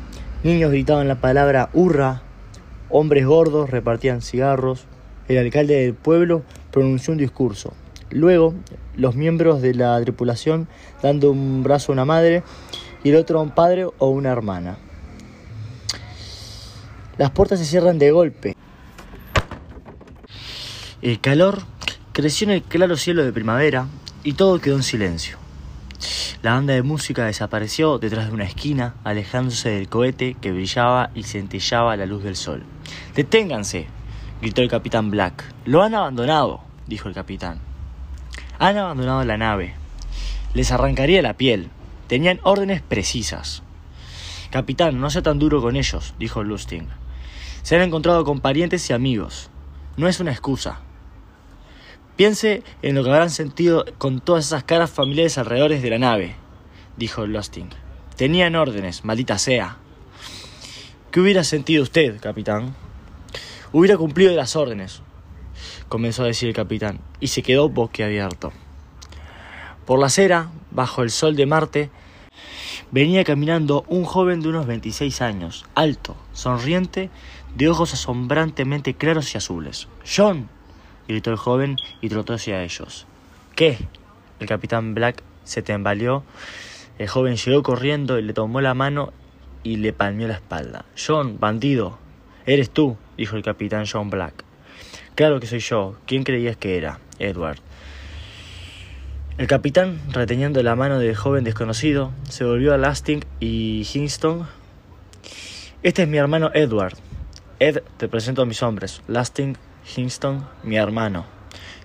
niños 0.45 0.71
gritaban 0.71 1.09
la 1.09 1.19
palabra 1.19 1.69
hurra, 1.73 2.21
hombres 2.89 3.25
gordos 3.25 3.69
repartían 3.69 4.21
cigarros, 4.21 4.87
el 5.27 5.37
alcalde 5.37 5.81
del 5.81 5.93
pueblo 5.93 6.43
pronunció 6.71 7.11
un 7.11 7.19
discurso. 7.19 7.73
Luego, 8.09 8.53
los 8.95 9.15
miembros 9.15 9.61
de 9.61 9.73
la 9.73 9.99
tripulación 10.01 10.67
dando 11.01 11.31
un 11.31 11.63
brazo 11.63 11.91
a 11.91 11.93
una 11.93 12.05
madre 12.05 12.43
y 13.03 13.09
el 13.09 13.15
otro 13.17 13.39
a 13.39 13.41
un 13.41 13.51
padre 13.51 13.85
o 13.85 14.09
una 14.09 14.31
hermana. 14.31 14.77
Las 17.17 17.31
puertas 17.31 17.59
se 17.59 17.65
cierran 17.65 17.99
de 17.99 18.11
golpe. 18.11 18.55
El 21.01 21.19
calor 21.19 21.61
creció 22.13 22.45
en 22.45 22.53
el 22.53 22.63
claro 22.63 22.95
cielo 22.95 23.23
de 23.23 23.33
primavera 23.33 23.87
y 24.23 24.33
todo 24.33 24.59
quedó 24.59 24.75
en 24.75 24.83
silencio. 24.83 25.37
La 26.43 26.53
banda 26.53 26.73
de 26.73 26.83
música 26.83 27.25
desapareció 27.25 27.97
detrás 27.97 28.27
de 28.27 28.33
una 28.33 28.43
esquina, 28.43 28.95
alejándose 29.03 29.69
del 29.69 29.89
cohete 29.89 30.35
que 30.39 30.51
brillaba 30.51 31.09
y 31.15 31.23
centellaba 31.23 31.93
a 31.93 31.97
la 31.97 32.05
luz 32.05 32.23
del 32.23 32.35
sol. 32.35 32.63
¡Deténganse! 33.15 33.96
Gritó 34.41 34.61
el 34.61 34.69
capitán 34.69 35.11
Black. 35.11 35.43
Lo 35.65 35.83
han 35.83 35.95
abandonado, 35.95 36.61
dijo 36.87 37.07
el 37.07 37.15
capitán. 37.15 37.59
Han 38.59 38.77
abandonado 38.77 39.23
la 39.23 39.37
nave. 39.37 39.73
Les 40.53 40.71
arrancaría 40.71 41.21
la 41.21 41.35
piel. 41.35 41.69
Tenían 42.07 42.39
órdenes 42.43 42.81
precisas. 42.81 43.63
Capitán, 44.49 44.99
no 45.01 45.09
sea 45.09 45.21
tan 45.21 45.39
duro 45.39 45.61
con 45.61 45.75
ellos, 45.75 46.13
dijo 46.19 46.43
Lusting. 46.43 46.87
Se 47.63 47.75
han 47.75 47.81
encontrado 47.81 48.23
con 48.23 48.39
parientes 48.39 48.89
y 48.89 48.93
amigos. 48.93 49.49
No 49.97 50.07
es 50.07 50.19
una 50.19 50.31
excusa. 50.31 50.79
Piense 52.15 52.63
en 52.81 52.95
lo 52.95 53.03
que 53.03 53.09
habrán 53.09 53.29
sentido 53.29 53.85
con 53.97 54.21
todas 54.21 54.45
esas 54.45 54.63
caras 54.63 54.89
familiares 54.89 55.37
alrededor 55.37 55.77
de 55.77 55.89
la 55.89 55.99
nave, 55.99 56.35
dijo 56.95 57.27
Lusting. 57.27 57.69
Tenían 58.15 58.55
órdenes, 58.55 59.05
maldita 59.05 59.37
sea. 59.37 59.77
¿Qué 61.11 61.19
hubiera 61.19 61.43
sentido 61.43 61.83
usted, 61.83 62.19
capitán? 62.19 62.73
Hubiera 63.73 63.97
cumplido 63.97 64.33
las 64.33 64.55
órdenes, 64.55 65.01
comenzó 65.89 66.23
a 66.23 66.27
decir 66.27 66.49
el 66.49 66.55
capitán, 66.55 66.99
y 67.19 67.27
se 67.27 67.43
quedó 67.43 67.69
boquiabierto. 67.69 68.53
Por 69.85 69.99
la 69.99 70.07
acera, 70.07 70.49
bajo 70.71 71.03
el 71.03 71.11
sol 71.11 71.35
de 71.35 71.45
Marte, 71.45 71.89
venía 72.91 73.23
caminando 73.23 73.83
un 73.87 74.05
joven 74.05 74.41
de 74.41 74.49
unos 74.49 74.67
26 74.67 75.21
años, 75.21 75.65
alto, 75.75 76.15
sonriente, 76.33 77.09
de 77.55 77.69
ojos 77.69 77.93
asombrantemente 77.93 78.93
claros 78.93 79.33
y 79.33 79.37
azules. 79.37 79.87
John, 80.05 80.49
gritó 81.07 81.31
el 81.31 81.37
joven 81.37 81.77
y 82.01 82.09
trotó 82.09 82.33
hacia 82.33 82.63
ellos. 82.63 83.05
¿Qué? 83.55 83.77
El 84.39 84.47
capitán 84.47 84.93
Black 84.93 85.23
se 85.43 85.61
tambaleó. 85.61 86.23
El 86.99 87.07
joven 87.07 87.35
llegó 87.35 87.63
corriendo 87.63 88.19
y 88.19 88.21
le 88.21 88.33
tomó 88.33 88.61
la 88.61 88.73
mano 88.73 89.11
y 89.63 89.77
le 89.77 89.93
palmeó 89.93 90.27
la 90.27 90.35
espalda. 90.35 90.85
John, 90.95 91.39
bandido. 91.39 91.97
Eres 92.47 92.69
tú, 92.69 92.95
dijo 93.17 93.35
el 93.35 93.43
capitán 93.43 93.83
John 93.91 94.09
Black. 94.09 94.45
Claro 95.15 95.41
que 95.41 95.47
soy 95.47 95.59
yo. 95.59 95.97
¿Quién 96.05 96.23
creías 96.23 96.55
que 96.55 96.77
era? 96.77 97.01
Edward. 97.19 97.59
El 99.37 99.47
capitán, 99.47 99.99
reteniendo 100.13 100.63
la 100.63 100.77
mano 100.77 100.97
del 100.97 101.13
joven 101.13 101.43
desconocido, 101.43 102.13
se 102.29 102.45
volvió 102.45 102.73
a 102.73 102.77
Lasting 102.77 103.25
y 103.41 103.85
Hingston. 103.93 104.47
Este 105.83 106.03
es 106.03 106.07
mi 106.07 106.17
hermano 106.17 106.49
Edward. 106.53 106.93
Ed, 107.59 107.83
te 107.97 108.07
presento 108.07 108.43
a 108.43 108.45
mis 108.45 108.63
hombres. 108.63 109.01
Lasting, 109.07 109.57
Hingston, 109.97 110.47
mi 110.63 110.77
hermano. 110.77 111.25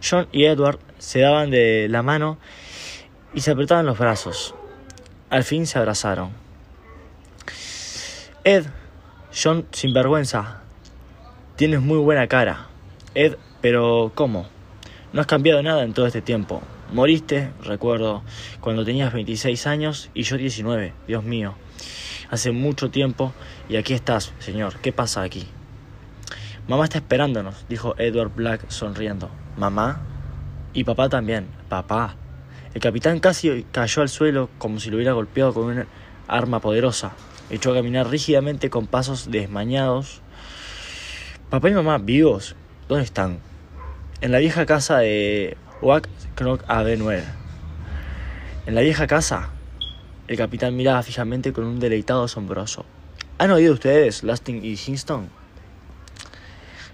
John 0.01 0.29
y 0.31 0.45
Edward 0.45 0.79
se 0.99 1.21
daban 1.21 1.51
de 1.51 1.89
la 1.91 2.03
mano 2.03 2.39
y 3.35 3.41
se 3.41 3.51
apretaban 3.51 3.85
los 3.85 3.99
brazos. 3.99 4.55
Al 5.29 5.43
fin 5.43 5.67
se 5.67 5.81
abrazaron. 5.81 6.31
Ed, 8.45 8.67
John, 9.35 9.67
sin 9.73 9.95
vergüenza, 9.95 10.61
tienes 11.57 11.81
muy 11.81 11.97
buena 11.97 12.27
cara. 12.27 12.67
Ed, 13.15 13.37
pero 13.63 14.13
¿cómo? 14.15 14.47
No 15.15 15.23
has 15.23 15.27
cambiado 15.27 15.63
nada 15.63 15.85
en 15.85 15.95
todo 15.95 16.07
este 16.07 16.21
tiempo. 16.21 16.61
Moriste, 16.93 17.51
recuerdo, 17.63 18.23
cuando 18.61 18.85
tenías 18.85 19.11
26 19.11 19.67
años 19.67 20.11
y 20.13 20.25
yo 20.25 20.37
19. 20.37 20.93
Dios 21.07 21.25
mío. 21.25 21.55
Hace 22.31 22.53
mucho 22.53 22.91
tiempo 22.91 23.33
y 23.71 23.77
aquí 23.77 23.95
estás, 23.95 24.35
señor. 24.39 24.77
¿Qué 24.83 24.93
pasa 24.93 25.23
aquí? 25.23 25.47
Mamá 26.69 26.85
está 26.85 26.99
esperándonos, 26.99 27.65
dijo 27.71 27.95
Edward 27.97 28.33
Black 28.35 28.69
sonriendo. 28.69 29.31
¿Mamá? 29.57 30.03
Y 30.75 30.85
papá 30.85 31.09
también. 31.09 31.47
Papá. 31.71 32.17
El 32.75 32.83
capitán 32.83 33.19
casi 33.19 33.65
cayó 33.73 34.03
al 34.03 34.11
suelo 34.11 34.51
como 34.59 34.79
si 34.79 34.91
lo 34.91 34.97
hubiera 34.97 35.13
golpeado 35.13 35.55
con 35.55 35.65
una 35.65 35.87
arma 36.29 36.61
poderosa. 36.61 37.13
Echó 37.53 37.73
a 37.73 37.75
caminar 37.75 38.09
rígidamente 38.09 38.71
con 38.71 38.87
pasos 38.87 39.31
desmañados. 39.31 40.23
Papá 41.51 41.69
y 41.69 41.75
mamá 41.75 41.99
vivos. 41.99 42.57
¿Dónde 42.89 43.05
están? 43.05 43.41
En 44.23 44.33
la 44.33 44.39
vieja 44.39 44.65
casa 44.65 45.01
de 45.01 45.59
Wack 45.83 46.09
Knock 46.37 46.65
Avenue. 46.67 47.23
En 48.65 48.75
la 48.75 48.81
vieja 48.81 49.07
casa. 49.07 49.51
El 50.29 50.39
capitán 50.39 50.75
miraba 50.75 51.03
fijamente 51.03 51.53
con 51.53 51.65
un 51.65 51.79
deleitado 51.79 52.25
asombroso. 52.25 52.87
¿Han 53.37 53.51
oído 53.51 53.75
ustedes 53.75 54.23
Lasting 54.23 54.65
y 54.65 54.79
Hingston? 54.79 55.29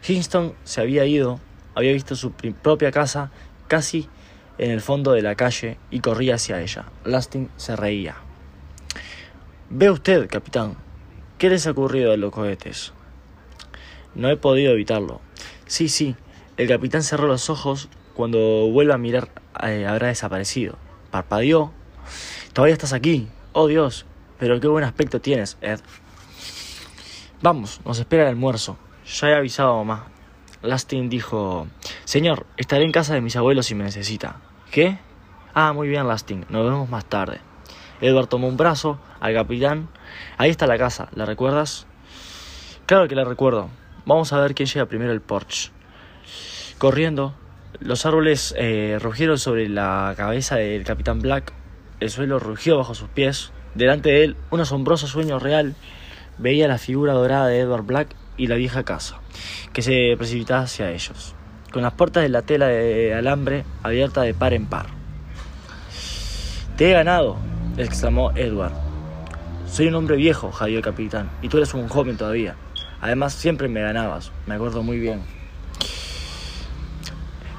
Kingston 0.03 0.55
se 0.65 0.81
había 0.81 1.05
ido, 1.05 1.39
había 1.77 1.93
visto 1.93 2.17
su 2.17 2.33
propia 2.33 2.91
casa 2.91 3.31
casi 3.69 4.09
en 4.59 4.73
el 4.73 4.81
fondo 4.81 5.13
de 5.13 5.23
la 5.23 5.37
calle 5.37 5.79
y 5.93 6.01
corría 6.01 6.35
hacia 6.35 6.61
ella. 6.61 6.87
Lasting 7.05 7.49
se 7.57 7.77
reía. 7.77 8.28
Ve 9.71 9.91
usted, 9.91 10.29
capitán, 10.31 10.77
¿qué 11.37 11.51
les 11.51 11.67
ha 11.67 11.73
ocurrido 11.73 12.13
a 12.13 12.17
los 12.17 12.33
cohetes? 12.33 12.95
No 14.15 14.31
he 14.31 14.37
podido 14.39 14.73
evitarlo. 14.73 15.21
Sí, 15.67 15.91
sí, 15.91 16.17
el 16.57 16.69
capitán 16.69 17.03
cerró 17.03 17.27
los 17.27 17.51
ojos 17.51 17.91
cuando 18.15 18.39
vuelve 18.71 18.95
a 18.95 18.99
mirar 18.99 19.29
eh, 19.63 19.87
habrá 19.87 20.07
desaparecido. 20.07 20.79
Parpadeó. 21.11 21.75
Todavía 22.55 22.73
estás 22.73 22.95
aquí. 22.95 23.29
Oh 23.53 23.67
Dios, 23.67 24.07
pero 24.39 24.59
qué 24.59 24.69
buen 24.69 24.85
aspecto 24.85 25.21
tienes, 25.21 25.59
Ed. 25.61 25.81
Vamos, 27.43 27.83
nos 27.85 27.99
espera 27.99 28.23
el 28.23 28.31
almuerzo. 28.31 28.79
Ya 29.05 29.29
he 29.29 29.35
avisado 29.35 29.75
a 29.75 29.85
mamá. 29.85 30.07
Lastin 30.63 31.11
dijo, 31.11 31.69
Señor, 32.07 32.47
estaré 32.57 32.85
en 32.85 32.93
casa 32.93 33.13
de 33.13 33.21
mis 33.21 33.37
abuelos 33.37 33.67
si 33.67 33.75
me 33.75 33.85
necesita. 33.85 34.41
¿Qué? 34.71 34.99
Ah, 35.53 35.75
muy 35.75 35.89
bien, 35.89 36.09
Lastin, 36.09 36.47
nos 36.49 36.65
vemos 36.65 36.89
más 36.89 37.05
tarde. 37.05 37.48
Edward 38.01 38.29
tomó 38.29 38.49
un 38.49 38.57
brazo 38.57 38.99
al 39.21 39.35
capitán. 39.35 39.89
Ahí 40.37 40.51
está 40.51 40.67
la 40.67 40.79
casa, 40.79 41.09
¿la 41.15 41.25
recuerdas? 41.25 41.87
Claro 42.87 43.09
que 43.09 43.15
la 43.15 43.25
recuerdo. 43.25 43.69
Vamos 44.07 44.33
a 44.33 44.41
ver 44.41 44.55
quién 44.55 44.69
llega 44.69 44.87
primero 44.87 45.13
al 45.13 45.21
porche. 45.21 45.71
Corriendo, 46.79 47.35
los 47.81 48.07
árboles 48.07 48.55
eh, 48.57 48.99
rugieron 49.01 49.39
sobre 49.39 49.69
la 49.69 50.15
cabeza 50.17 50.57
del 50.57 50.85
capitán 50.85 51.21
Black. 51.21 51.53
El 52.01 52.11
suelo 52.11 52.39
rugió 52.39 52.79
bajo 52.79 52.95
sus 52.95 53.09
pies. 53.09 53.53
Delante 53.75 54.11
de 54.11 54.25
él, 54.25 54.37
un 54.51 54.61
asombroso 54.61 55.07
sueño 55.07 55.39
real. 55.39 55.75
Veía 56.39 56.69
la 56.69 56.79
figura 56.79 57.13
dorada 57.13 57.49
de 57.49 57.61
Edward 57.61 57.85
Black 57.85 58.15
y 58.39 58.47
la 58.47 58.55
vieja 58.55 58.85
casa, 58.85 59.21
que 59.73 59.83
se 59.83 60.15
precipitaba 60.17 60.63
hacia 60.63 60.91
ellos, 60.93 61.35
con 61.73 61.83
las 61.83 61.93
puertas 61.93 62.23
de 62.23 62.29
la 62.29 62.43
tela 62.43 62.69
de 62.69 63.13
alambre 63.13 63.65
abierta 63.83 64.23
de 64.23 64.33
par 64.33 64.55
en 64.55 64.67
par. 64.67 64.87
Te 66.77 66.91
he 66.91 66.93
ganado, 66.93 67.37
exclamó 67.85 68.33
Edward. 68.35 68.73
Soy 69.67 69.89
un 69.89 69.95
hombre 69.95 70.17
viejo, 70.17 70.51
javier 70.51 70.79
el 70.79 70.85
capitán, 70.85 71.31
y 71.43 71.49
tú 71.49 71.59
eres 71.59 71.75
un 71.75 71.89
joven 71.89 72.17
todavía. 72.17 72.57
Además, 73.01 73.35
siempre 73.35 73.69
me 73.69 73.81
ganabas, 73.81 74.33
me 74.47 74.55
acuerdo 74.55 74.83
muy 74.83 74.99
bien. 74.99 75.23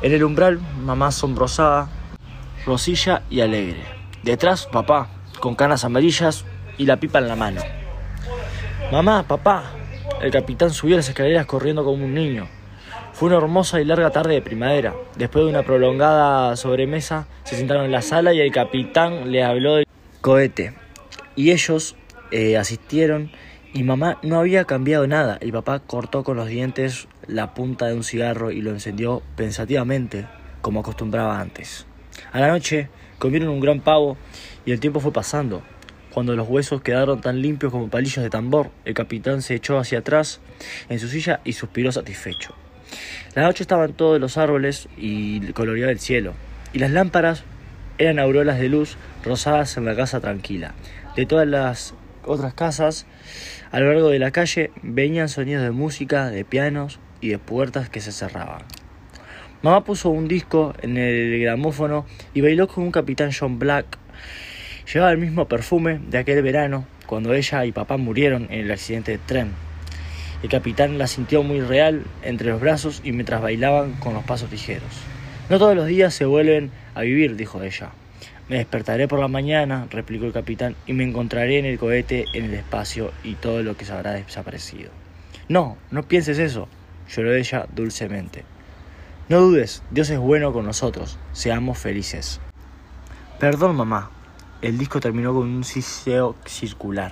En 0.01 0.13
el 0.13 0.23
umbral, 0.23 0.59
mamá 0.83 1.07
asombrosada, 1.07 1.89
rosilla 2.65 3.23
y 3.29 3.41
alegre. 3.41 3.83
Detrás, 4.23 4.65
papá, 4.65 5.09
con 5.39 5.55
canas 5.55 5.85
amarillas 5.85 6.45
y 6.77 6.85
la 6.85 6.97
pipa 6.97 7.19
en 7.19 7.27
la 7.27 7.35
mano. 7.35 7.61
Mamá, 8.91 9.23
papá. 9.23 9.63
El 10.21 10.31
capitán 10.31 10.71
subió 10.71 10.97
las 10.97 11.07
escaleras 11.07 11.45
corriendo 11.45 11.83
como 11.83 12.03
un 12.03 12.13
niño. 12.13 12.47
Fue 13.13 13.27
una 13.27 13.37
hermosa 13.37 13.79
y 13.81 13.85
larga 13.85 14.09
tarde 14.09 14.33
de 14.33 14.41
primavera. 14.41 14.93
Después 15.15 15.45
de 15.45 15.51
una 15.51 15.63
prolongada 15.63 16.55
sobremesa, 16.55 17.27
se 17.43 17.57
sentaron 17.57 17.85
en 17.85 17.91
la 17.91 18.01
sala 18.01 18.33
y 18.33 18.39
el 18.39 18.51
capitán 18.51 19.31
le 19.31 19.43
habló 19.43 19.75
del 19.75 19.85
cohete. 20.21 20.73
Y 21.35 21.51
ellos 21.51 21.95
eh, 22.31 22.57
asistieron 22.57 23.31
y 23.73 23.83
mamá 23.83 24.19
no 24.23 24.39
había 24.39 24.65
cambiado 24.65 25.07
nada. 25.07 25.37
Y 25.41 25.51
papá 25.51 25.79
cortó 25.79 26.23
con 26.23 26.37
los 26.37 26.47
dientes 26.47 27.07
la 27.27 27.53
punta 27.53 27.87
de 27.87 27.93
un 27.93 28.03
cigarro 28.03 28.51
y 28.51 28.61
lo 28.61 28.71
encendió 28.71 29.21
pensativamente, 29.35 30.27
como 30.61 30.81
acostumbraba 30.81 31.39
antes. 31.39 31.85
A 32.31 32.39
la 32.39 32.47
noche 32.47 32.89
comieron 33.17 33.49
un 33.49 33.59
gran 33.59 33.81
pavo 33.81 34.17
y 34.65 34.71
el 34.71 34.79
tiempo 34.79 34.99
fue 34.99 35.13
pasando. 35.13 35.61
Cuando 36.11 36.35
los 36.35 36.47
huesos 36.49 36.81
quedaron 36.81 37.21
tan 37.21 37.41
limpios 37.41 37.71
como 37.71 37.89
palillos 37.89 38.23
de 38.23 38.29
tambor, 38.31 38.71
el 38.83 38.95
capitán 38.95 39.41
se 39.43 39.55
echó 39.55 39.77
hacia 39.77 39.99
atrás 39.99 40.41
en 40.89 40.99
su 40.99 41.07
silla 41.07 41.39
y 41.43 41.53
suspiró 41.53 41.91
satisfecho. 41.91 42.55
La 43.35 43.43
noche 43.43 43.63
estaban 43.63 43.93
todos 43.93 44.19
los 44.19 44.37
árboles 44.37 44.89
y 44.97 45.51
coloreaba 45.53 45.91
el 45.91 45.99
cielo, 45.99 46.33
y 46.73 46.79
las 46.79 46.89
lámparas 46.89 47.43
eran 47.99 48.17
auroras 48.17 48.59
de 48.59 48.69
luz 48.69 48.97
rosadas 49.23 49.77
en 49.77 49.85
la 49.85 49.95
casa 49.95 50.19
tranquila. 50.19 50.73
De 51.15 51.27
todas 51.27 51.47
las 51.47 51.93
otras 52.25 52.55
casas, 52.55 53.05
a 53.71 53.79
lo 53.79 53.93
largo 53.93 54.09
de 54.09 54.17
la 54.17 54.31
calle, 54.31 54.71
venían 54.81 55.29
sonidos 55.29 55.61
de 55.61 55.71
música, 55.71 56.31
de 56.31 56.43
pianos 56.45 56.99
y 57.21 57.29
de 57.29 57.37
puertas 57.37 57.89
que 57.89 58.01
se 58.01 58.11
cerraban. 58.11 58.63
Mamá 59.61 59.83
puso 59.83 60.09
un 60.09 60.27
disco 60.27 60.73
en 60.81 60.97
el 60.97 61.39
gramófono 61.41 62.07
y 62.33 62.41
bailó 62.41 62.67
con 62.67 62.85
un 62.85 62.91
capitán 62.91 63.31
John 63.37 63.59
Black 63.59 63.99
Llevaba 64.91 65.11
el 65.11 65.19
mismo 65.19 65.47
perfume 65.47 65.99
de 66.09 66.17
aquel 66.17 66.41
verano 66.41 66.87
cuando 67.05 67.35
ella 67.35 67.63
y 67.63 67.71
papá 67.71 67.97
murieron 67.97 68.47
en 68.49 68.61
el 68.61 68.71
accidente 68.71 69.11
de 69.11 69.17
tren. 69.19 69.51
El 70.41 70.49
capitán 70.49 70.97
la 70.97 71.05
sintió 71.05 71.43
muy 71.43 71.61
real 71.61 72.05
entre 72.23 72.49
los 72.49 72.59
brazos 72.59 73.01
y 73.03 73.11
mientras 73.11 73.39
bailaban 73.39 73.93
con 73.93 74.15
los 74.15 74.23
pasos 74.23 74.49
ligeros. 74.51 74.89
No 75.49 75.57
todos 75.57 75.75
los 75.75 75.87
días 75.87 76.13
se 76.13 76.25
vuelven 76.25 76.69
a 76.93 77.01
vivir, 77.01 77.35
dijo 77.35 77.63
ella. 77.63 77.89
Me 78.49 78.57
despertaré 78.57 79.07
por 79.07 79.19
la 79.19 79.27
mañana, 79.27 79.87
replicó 79.89 80.25
el 80.25 80.31
capitán, 80.31 80.75
y 80.85 80.93
me 80.93 81.03
encontraré 81.03 81.57
en 81.57 81.65
el 81.65 81.79
cohete, 81.79 82.25
en 82.33 82.45
el 82.45 82.53
espacio 82.53 83.11
y 83.23 83.33
todo 83.33 83.63
lo 83.63 83.75
que 83.75 83.83
se 83.83 83.93
habrá 83.93 84.11
desaparecido. 84.11 84.91
No, 85.47 85.77
no 85.89 86.03
pienses 86.03 86.37
eso, 86.37 86.67
lloró 87.09 87.33
ella 87.33 87.65
dulcemente. 87.73 88.43
No 89.27 89.41
dudes, 89.41 89.81
Dios 89.89 90.11
es 90.11 90.19
bueno 90.19 90.53
con 90.53 90.65
nosotros, 90.65 91.17
seamos 91.33 91.79
felices. 91.79 92.39
Perdón, 93.39 93.75
mamá, 93.75 94.11
el 94.61 94.77
disco 94.77 94.99
terminó 94.99 95.33
con 95.33 95.47
un 95.47 95.63
siseo 95.63 96.35
circular. 96.45 97.11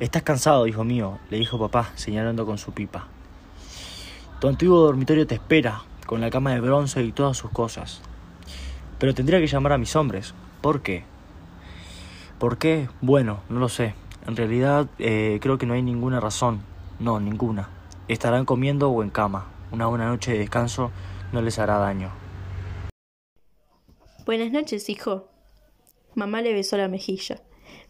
Estás 0.00 0.22
cansado, 0.22 0.66
hijo 0.66 0.82
mío, 0.82 1.18
le 1.28 1.36
dijo 1.36 1.58
papá, 1.58 1.92
señalando 1.94 2.46
con 2.46 2.56
su 2.56 2.72
pipa. 2.72 3.06
Tu 4.40 4.48
antiguo 4.48 4.80
dormitorio 4.80 5.26
te 5.26 5.34
espera, 5.34 5.82
con 6.06 6.20
la 6.20 6.30
cama 6.30 6.52
de 6.52 6.60
bronce 6.60 7.02
y 7.02 7.12
todas 7.12 7.36
sus 7.36 7.50
cosas. 7.50 8.02
Pero 8.98 9.14
tendría 9.14 9.40
que 9.40 9.46
llamar 9.46 9.72
a 9.72 9.78
mis 9.78 9.96
hombres. 9.96 10.34
¿Por 10.60 10.82
qué? 10.82 11.04
¿Por 12.38 12.58
qué? 12.58 12.88
Bueno, 13.00 13.40
no 13.48 13.60
lo 13.60 13.68
sé. 13.68 13.94
En 14.26 14.36
realidad 14.36 14.88
eh, 14.98 15.38
creo 15.40 15.58
que 15.58 15.66
no 15.66 15.74
hay 15.74 15.82
ninguna 15.82 16.20
razón. 16.20 16.62
No, 17.00 17.20
ninguna. 17.20 17.68
Estarán 18.08 18.44
comiendo 18.44 18.90
o 18.90 19.02
en 19.02 19.10
cama. 19.10 19.46
Una 19.70 19.86
buena 19.86 20.06
noche 20.06 20.32
de 20.32 20.38
descanso 20.38 20.90
no 21.32 21.42
les 21.42 21.58
hará 21.58 21.78
daño. 21.78 22.10
Buenas 24.24 24.52
noches, 24.52 24.88
hijo, 24.88 25.32
Mamá 26.14 26.42
le 26.42 26.52
besó 26.52 26.76
la 26.76 26.88
mejilla. 26.88 27.40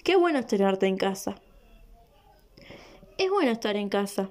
Qué 0.04 0.16
bueno 0.16 0.38
es 0.38 0.82
en 0.82 0.96
casa. 0.96 1.34
Es 3.18 3.30
bueno 3.30 3.50
estar 3.50 3.76
en 3.76 3.88
casa. 3.88 4.30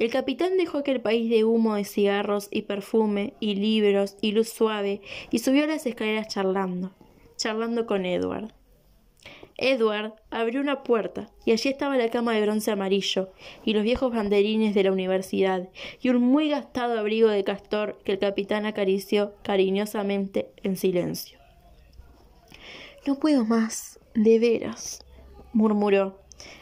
El 0.00 0.10
capitán 0.10 0.56
dejó 0.56 0.78
aquel 0.78 1.02
país 1.02 1.28
de 1.28 1.44
humo 1.44 1.74
de 1.74 1.84
cigarros 1.84 2.48
y 2.50 2.62
perfume 2.62 3.34
y 3.38 3.56
libros 3.56 4.16
y 4.22 4.32
luz 4.32 4.48
suave 4.48 5.02
y 5.30 5.40
subió 5.40 5.66
las 5.66 5.84
escaleras 5.84 6.26
charlando, 6.26 6.92
charlando 7.36 7.84
con 7.84 8.06
Edward. 8.06 8.54
Edward 9.58 10.14
abrió 10.30 10.62
una 10.62 10.84
puerta 10.84 11.28
y 11.44 11.52
allí 11.52 11.68
estaba 11.68 11.98
la 11.98 12.08
cama 12.08 12.32
de 12.32 12.40
bronce 12.40 12.70
amarillo 12.70 13.30
y 13.62 13.74
los 13.74 13.82
viejos 13.82 14.10
banderines 14.10 14.74
de 14.74 14.84
la 14.84 14.92
universidad 14.92 15.68
y 16.00 16.08
un 16.08 16.22
muy 16.22 16.48
gastado 16.48 16.98
abrigo 16.98 17.28
de 17.28 17.44
castor 17.44 17.98
que 18.02 18.12
el 18.12 18.18
capitán 18.18 18.64
acarició 18.64 19.34
cariñosamente 19.42 20.50
en 20.62 20.78
silencio. 20.78 21.38
No 23.06 23.16
puedo 23.16 23.44
más, 23.44 24.00
de 24.14 24.38
veras, 24.38 25.04
murmuró. 25.52 26.19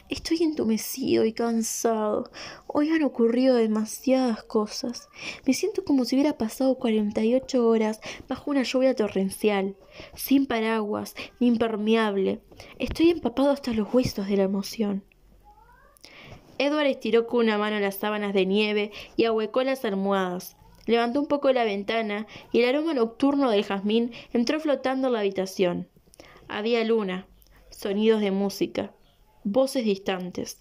Estoy 0.08 0.42
entumecido 0.42 1.24
y 1.26 1.32
cansado. 1.32 2.30
Hoy 2.66 2.88
han 2.90 3.02
ocurrido 3.02 3.56
demasiadas 3.56 4.42
cosas. 4.42 5.08
Me 5.44 5.52
siento 5.52 5.84
como 5.84 6.04
si 6.04 6.16
hubiera 6.16 6.38
pasado 6.38 6.76
cuarenta 6.76 7.22
y 7.24 7.34
ocho 7.34 7.66
horas 7.66 8.00
bajo 8.26 8.50
una 8.50 8.62
lluvia 8.62 8.94
torrencial, 8.94 9.76
sin 10.14 10.46
paraguas, 10.46 11.14
ni 11.40 11.48
impermeable. 11.48 12.40
Estoy 12.78 13.10
empapado 13.10 13.50
hasta 13.50 13.72
los 13.72 13.92
huesos 13.92 14.28
de 14.28 14.36
la 14.38 14.44
emoción. 14.44 15.04
Edward 16.56 16.86
estiró 16.86 17.26
con 17.26 17.40
una 17.44 17.58
mano 17.58 17.78
las 17.78 17.96
sábanas 17.96 18.34
de 18.34 18.46
nieve 18.46 18.90
y 19.16 19.24
ahuecó 19.24 19.62
las 19.62 19.84
almohadas. 19.84 20.56
Levantó 20.86 21.20
un 21.20 21.26
poco 21.26 21.52
la 21.52 21.64
ventana 21.64 22.26
y 22.50 22.60
el 22.60 22.68
aroma 22.68 22.94
nocturno 22.94 23.50
del 23.50 23.64
jazmín 23.64 24.12
entró 24.32 24.58
flotando 24.58 25.08
en 25.08 25.12
la 25.12 25.20
habitación. 25.20 25.88
Había 26.48 26.82
luna, 26.82 27.26
sonidos 27.68 28.22
de 28.22 28.30
música, 28.30 28.94
voces 29.52 29.84
distantes. 29.84 30.58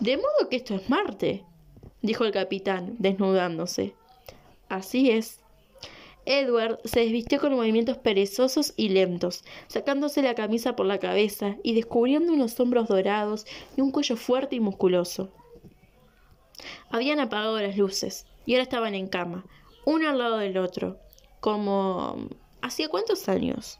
De 0.00 0.16
modo 0.16 0.48
que 0.50 0.56
esto 0.56 0.74
es 0.74 0.88
Marte, 0.90 1.44
dijo 2.02 2.24
el 2.24 2.32
capitán, 2.32 2.96
desnudándose. 2.98 3.94
Así 4.68 5.10
es. 5.10 5.40
Edward 6.26 6.80
se 6.84 7.00
desvistió 7.00 7.38
con 7.38 7.54
movimientos 7.54 7.98
perezosos 7.98 8.72
y 8.76 8.88
lentos, 8.88 9.44
sacándose 9.68 10.22
la 10.22 10.34
camisa 10.34 10.74
por 10.74 10.86
la 10.86 10.98
cabeza 10.98 11.56
y 11.62 11.74
descubriendo 11.74 12.32
unos 12.32 12.58
hombros 12.58 12.88
dorados 12.88 13.46
y 13.76 13.82
un 13.82 13.90
cuello 13.90 14.16
fuerte 14.16 14.56
y 14.56 14.60
musculoso. 14.60 15.30
Habían 16.90 17.20
apagado 17.20 17.60
las 17.60 17.76
luces 17.76 18.26
y 18.46 18.54
ahora 18.54 18.62
estaban 18.62 18.94
en 18.94 19.06
cama, 19.06 19.44
uno 19.84 20.08
al 20.08 20.18
lado 20.18 20.38
del 20.38 20.56
otro, 20.58 20.98
como... 21.40 22.28
¿Hacía 22.62 22.88
cuántos 22.88 23.28
años? 23.28 23.78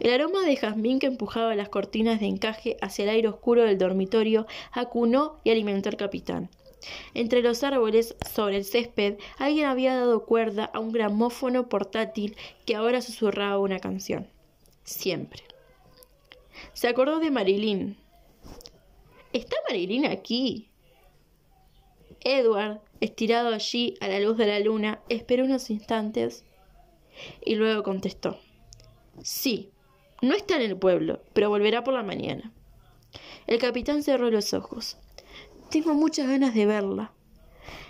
El 0.00 0.12
aroma 0.12 0.42
de 0.42 0.56
jazmín 0.56 0.98
que 0.98 1.06
empujaba 1.06 1.54
las 1.54 1.68
cortinas 1.68 2.20
de 2.20 2.26
encaje 2.26 2.76
hacia 2.80 3.04
el 3.04 3.10
aire 3.10 3.28
oscuro 3.28 3.62
del 3.62 3.78
dormitorio 3.78 4.46
acunó 4.72 5.40
y 5.44 5.50
alimentó 5.50 5.88
al 5.88 5.96
capitán. 5.96 6.50
Entre 7.14 7.42
los 7.42 7.62
árboles, 7.62 8.16
sobre 8.28 8.56
el 8.56 8.64
césped, 8.64 9.18
alguien 9.38 9.66
había 9.66 9.94
dado 9.96 10.24
cuerda 10.24 10.64
a 10.64 10.80
un 10.80 10.92
gramófono 10.92 11.68
portátil 11.68 12.36
que 12.66 12.74
ahora 12.74 13.00
susurraba 13.00 13.58
una 13.58 13.78
canción. 13.78 14.26
Siempre. 14.84 15.42
Se 16.72 16.88
acordó 16.88 17.20
de 17.20 17.30
Marilyn. 17.30 17.96
¿Está 19.32 19.56
Marilyn 19.68 20.06
aquí? 20.06 20.68
Edward, 22.24 22.80
estirado 23.00 23.54
allí 23.54 23.94
a 24.00 24.08
la 24.08 24.20
luz 24.20 24.36
de 24.36 24.46
la 24.46 24.60
luna, 24.60 25.00
esperó 25.08 25.44
unos 25.44 25.70
instantes 25.70 26.44
y 27.44 27.54
luego 27.54 27.82
contestó. 27.82 28.38
Sí, 29.22 29.70
no 30.22 30.34
está 30.34 30.56
en 30.56 30.62
el 30.62 30.76
pueblo, 30.76 31.20
pero 31.32 31.50
volverá 31.50 31.84
por 31.84 31.94
la 31.94 32.02
mañana. 32.02 32.52
El 33.46 33.58
capitán 33.58 34.02
cerró 34.02 34.30
los 34.30 34.54
ojos. 34.54 34.96
Tengo 35.70 35.94
muchas 35.94 36.28
ganas 36.28 36.54
de 36.54 36.66
verla. 36.66 37.12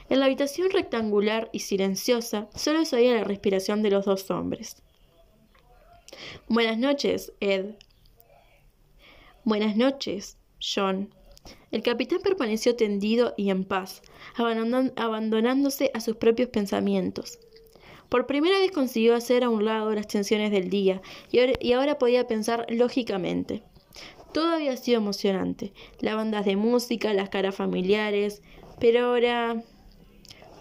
En 0.08 0.20
la 0.20 0.26
habitación 0.26 0.70
rectangular 0.70 1.48
y 1.52 1.61
silenciosa 1.61 2.48
solo 2.54 2.85
se 2.85 2.96
oía 2.96 3.14
la 3.14 3.24
respiración 3.24 3.82
de 3.82 3.90
los 3.90 4.04
dos 4.04 4.30
hombres. 4.30 4.82
Buenas 6.48 6.78
noches, 6.78 7.32
Ed. 7.40 7.74
Buenas 9.44 9.76
noches, 9.76 10.37
John. 10.61 11.14
El 11.70 11.82
capitán 11.82 12.20
permaneció 12.22 12.76
tendido 12.76 13.35
y 13.37 13.50
en 13.50 13.64
paz, 13.64 14.02
abandonándose 14.37 15.90
a 15.94 16.00
sus 16.00 16.16
propios 16.16 16.50
pensamientos. 16.50 17.38
Por 18.12 18.27
primera 18.27 18.59
vez 18.59 18.70
consiguió 18.72 19.14
hacer 19.14 19.42
a 19.42 19.48
un 19.48 19.64
lado 19.64 19.90
las 19.94 20.07
tensiones 20.07 20.51
del 20.51 20.68
día 20.68 21.01
y 21.31 21.72
ahora, 21.72 21.98
podía 21.98 22.27
pensar 22.27 22.66
lógicamente. 22.68 23.62
Todo 24.35 24.51
había 24.51 24.77
sido 24.77 24.98
emocionante. 24.98 25.72
Las 25.98 26.16
bandas 26.16 26.44
de 26.44 26.57
música, 26.57 27.14
las 27.14 27.31
caras 27.31 27.55
familiares. 27.55 28.42
Pero 28.79 29.07
ahora... 29.07 29.62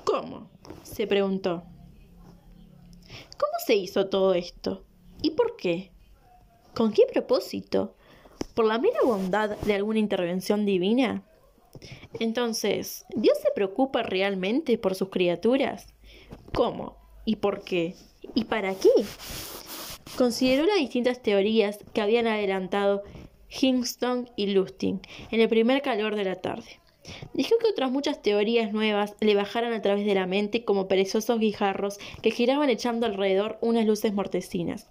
¿Cómo? 0.05 0.49
se 0.83 1.07
preguntó. 1.07 1.63
¿Cómo 3.37 3.53
se 3.65 3.75
hizo 3.75 4.07
todo 4.07 4.33
esto? 4.33 4.85
¿Y 5.21 5.31
por 5.31 5.57
qué? 5.57 5.91
¿Con 6.73 6.93
qué 6.93 7.03
propósito? 7.11 7.97
¿Por 8.53 8.63
la 8.63 8.79
mera 8.79 8.99
bondad 9.03 9.57
de 9.57 9.73
alguna 9.73 9.99
intervención 9.99 10.65
divina? 10.65 11.25
Entonces, 12.17 13.05
¿Dios 13.13 13.37
se 13.39 13.51
preocupa 13.53 14.03
realmente 14.03 14.77
por 14.77 14.95
sus 14.95 15.09
criaturas? 15.09 15.93
¿Cómo? 16.53 17.00
¿Y 17.25 17.37
por 17.37 17.63
qué? 17.63 17.95
¿Y 18.35 18.45
para 18.45 18.75
qué? 18.75 18.89
Consideró 20.17 20.65
las 20.65 20.77
distintas 20.77 21.21
teorías 21.21 21.79
que 21.93 22.01
habían 22.01 22.27
adelantado 22.27 23.03
Hingston 23.49 24.29
y 24.35 24.47
Lustig 24.47 24.99
en 25.29 25.41
el 25.41 25.49
primer 25.49 25.81
calor 25.81 26.15
de 26.15 26.23
la 26.23 26.35
tarde. 26.35 26.79
Dijo 27.33 27.55
que 27.59 27.67
otras 27.67 27.91
muchas 27.91 28.21
teorías 28.21 28.73
nuevas 28.73 29.15
le 29.19 29.35
bajaran 29.35 29.73
a 29.73 29.81
través 29.81 30.05
de 30.05 30.13
la 30.13 30.27
mente 30.27 30.63
como 30.63 30.87
perezosos 30.87 31.39
guijarros 31.39 31.97
que 32.21 32.31
giraban 32.31 32.69
echando 32.69 33.05
alrededor 33.05 33.57
unas 33.61 33.85
luces 33.85 34.13
mortecinas. 34.13 34.89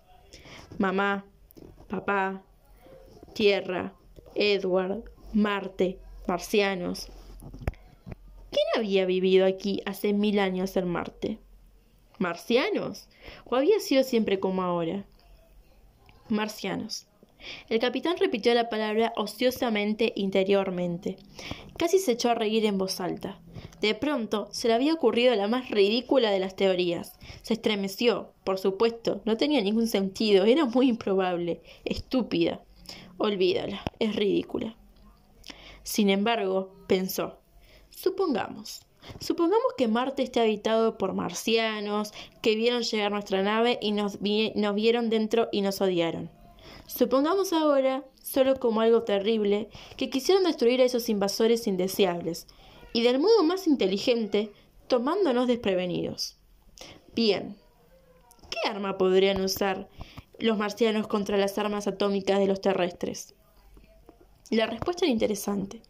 Mamá, 0.78 1.24
papá, 1.88 2.42
tierra, 3.34 3.94
Edward, 4.34 5.04
Marte, 5.32 5.98
marcianos. 6.26 7.10
¿Quién 8.50 8.66
había 8.76 9.06
vivido 9.06 9.46
aquí 9.46 9.80
hace 9.86 10.12
mil 10.12 10.40
años 10.40 10.76
en 10.76 10.88
Marte? 10.88 11.38
¿Marcianos? 12.20 13.08
¿O 13.46 13.56
había 13.56 13.80
sido 13.80 14.04
siempre 14.04 14.38
como 14.38 14.60
ahora? 14.60 15.06
Marcianos. 16.28 17.06
El 17.70 17.78
capitán 17.78 18.18
repitió 18.18 18.52
la 18.52 18.68
palabra 18.68 19.14
ociosamente 19.16 20.12
interiormente. 20.16 21.16
Casi 21.78 21.98
se 21.98 22.12
echó 22.12 22.28
a 22.28 22.34
reír 22.34 22.66
en 22.66 22.76
voz 22.76 23.00
alta. 23.00 23.40
De 23.80 23.94
pronto 23.94 24.50
se 24.52 24.68
le 24.68 24.74
había 24.74 24.92
ocurrido 24.92 25.34
la 25.34 25.48
más 25.48 25.70
ridícula 25.70 26.30
de 26.30 26.40
las 26.40 26.56
teorías. 26.56 27.18
Se 27.40 27.54
estremeció, 27.54 28.34
por 28.44 28.58
supuesto, 28.58 29.22
no 29.24 29.38
tenía 29.38 29.62
ningún 29.62 29.86
sentido, 29.86 30.44
era 30.44 30.66
muy 30.66 30.90
improbable, 30.90 31.62
estúpida. 31.86 32.60
Olvídala, 33.16 33.80
es 33.98 34.14
ridícula. 34.14 34.76
Sin 35.84 36.10
embargo, 36.10 36.74
pensó, 36.86 37.38
supongamos, 37.88 38.82
supongamos 39.18 39.74
que 39.76 39.88
Marte 39.88 40.22
esté 40.22 40.40
habitado 40.40 40.96
por 40.98 41.14
marcianos, 41.14 42.12
que 42.42 42.54
vieron 42.54 42.82
llegar 42.82 43.10
nuestra 43.10 43.42
nave 43.42 43.78
y 43.80 43.92
nos, 43.92 44.20
vieron 44.20 45.10
dentro 45.10 45.48
y 45.52 45.62
nos 45.62 45.80
odiaron. 45.80 46.30
Supongamos 46.86 47.52
ahora, 47.52 48.04
solo 48.22 48.58
como 48.58 48.80
algo 48.80 49.02
terrible, 49.02 49.68
que 49.96 50.10
quisieron 50.10 50.44
destruir 50.44 50.80
a 50.80 50.84
esos 50.84 51.08
invasores 51.08 51.66
indeseables, 51.66 52.46
y 52.92 53.02
del 53.02 53.18
modo 53.18 53.44
más 53.44 53.66
inteligente, 53.66 54.52
tomándonos 54.88 55.46
desprevenidos. 55.46 56.36
Bien, 57.14 57.56
¿qué 58.50 58.68
arma 58.68 58.98
podrían 58.98 59.40
usar 59.40 59.88
los 60.38 60.58
marcianos 60.58 61.06
contra 61.06 61.36
las 61.36 61.58
armas 61.58 61.86
atómicas 61.86 62.38
de 62.38 62.46
los 62.46 62.60
terrestres? 62.60 63.34
La 64.50 64.66
respuesta 64.66 65.04
era 65.04 65.12
interesante. 65.12 65.80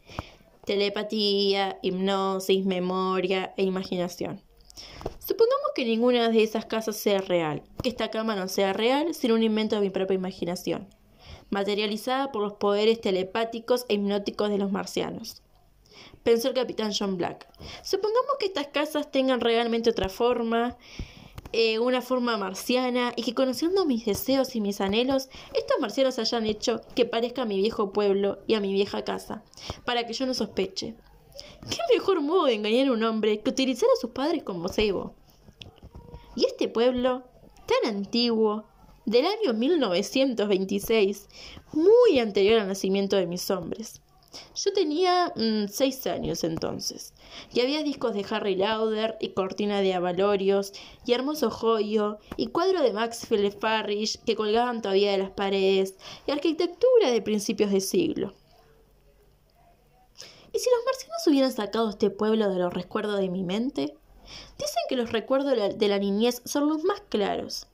Telepatía, 0.65 1.79
hipnosis, 1.81 2.65
memoria 2.65 3.53
e 3.57 3.63
imaginación. 3.63 4.41
Supongamos 5.19 5.71
que 5.75 5.85
ninguna 5.85 6.29
de 6.29 6.43
esas 6.43 6.65
casas 6.65 6.97
sea 6.97 7.19
real, 7.19 7.63
que 7.81 7.89
esta 7.89 8.09
cama 8.09 8.35
no 8.35 8.47
sea 8.47 8.73
real, 8.73 9.13
sino 9.13 9.35
un 9.35 9.43
invento 9.43 9.75
de 9.75 9.81
mi 9.81 9.89
propia 9.89 10.15
imaginación, 10.15 10.87
materializada 11.49 12.31
por 12.31 12.43
los 12.43 12.53
poderes 12.53 13.01
telepáticos 13.01 13.85
e 13.89 13.95
hipnóticos 13.95 14.49
de 14.49 14.57
los 14.57 14.71
marcianos. 14.71 15.41
Pensó 16.23 16.49
el 16.49 16.53
capitán 16.53 16.91
John 16.97 17.17
Black. 17.17 17.47
Supongamos 17.83 18.37
que 18.39 18.45
estas 18.45 18.67
casas 18.67 19.11
tengan 19.11 19.41
realmente 19.41 19.89
otra 19.89 20.09
forma, 20.09 20.77
eh, 21.53 21.79
una 21.79 22.01
forma 22.01 22.37
marciana, 22.37 23.13
y 23.15 23.23
que 23.23 23.33
conociendo 23.33 23.85
mis 23.85 24.05
deseos 24.05 24.55
y 24.55 24.61
mis 24.61 24.81
anhelos, 24.81 25.29
estos 25.53 25.79
marcianos 25.79 26.19
hayan 26.19 26.45
hecho 26.45 26.81
que 26.95 27.05
parezca 27.05 27.41
a 27.41 27.45
mi 27.45 27.57
viejo 27.57 27.91
pueblo 27.91 28.39
y 28.47 28.53
a 28.53 28.59
mi 28.59 28.73
vieja 28.73 29.03
casa, 29.03 29.43
para 29.85 30.05
que 30.05 30.13
yo 30.13 30.25
no 30.25 30.33
sospeche. 30.33 30.95
¿Qué 31.69 31.77
mejor 31.93 32.21
modo 32.21 32.45
de 32.45 32.53
engañar 32.53 32.87
a 32.87 32.93
un 32.93 33.03
hombre 33.03 33.41
que 33.41 33.49
utilizar 33.49 33.89
a 33.89 33.99
sus 33.99 34.11
padres 34.11 34.43
como 34.43 34.69
cebo? 34.69 35.13
Y 36.35 36.45
este 36.45 36.67
pueblo, 36.67 37.23
tan 37.65 37.95
antiguo, 37.95 38.65
del 39.05 39.25
año 39.25 39.53
1926, 39.53 41.27
muy 41.73 42.19
anterior 42.19 42.59
al 42.59 42.67
nacimiento 42.67 43.15
de 43.15 43.27
mis 43.27 43.49
hombres. 43.49 44.01
Yo 44.55 44.71
tenía 44.73 45.33
mm, 45.35 45.67
seis 45.67 46.05
años 46.07 46.43
entonces, 46.43 47.13
y 47.53 47.61
había 47.61 47.83
discos 47.83 48.13
de 48.13 48.25
Harry 48.29 48.55
Lauder, 48.55 49.17
y 49.19 49.29
cortina 49.29 49.81
de 49.81 49.93
avalorios, 49.93 50.73
y 51.05 51.13
hermoso 51.13 51.49
joyo, 51.49 52.19
y 52.37 52.47
cuadro 52.47 52.81
de 52.81 52.93
Maxfield 52.93 53.57
Parrish 53.59 54.19
que 54.23 54.35
colgaban 54.35 54.81
todavía 54.81 55.11
de 55.11 55.17
las 55.17 55.31
paredes, 55.31 55.95
y 56.27 56.31
arquitectura 56.31 57.11
de 57.11 57.21
principios 57.21 57.71
de 57.71 57.81
siglo. 57.81 58.33
¿Y 60.53 60.59
si 60.59 60.69
los 60.69 60.85
marcianos 60.85 61.27
hubieran 61.27 61.51
sacado 61.51 61.89
este 61.89 62.09
pueblo 62.09 62.49
de 62.49 62.59
los 62.59 62.73
recuerdos 62.73 63.19
de 63.19 63.29
mi 63.29 63.43
mente? 63.43 63.95
Dicen 64.57 64.83
que 64.89 64.95
los 64.95 65.11
recuerdos 65.11 65.77
de 65.77 65.87
la 65.87 65.99
niñez 65.99 66.41
son 66.45 66.69
los 66.69 66.83
más 66.83 67.01
claros. 67.09 67.67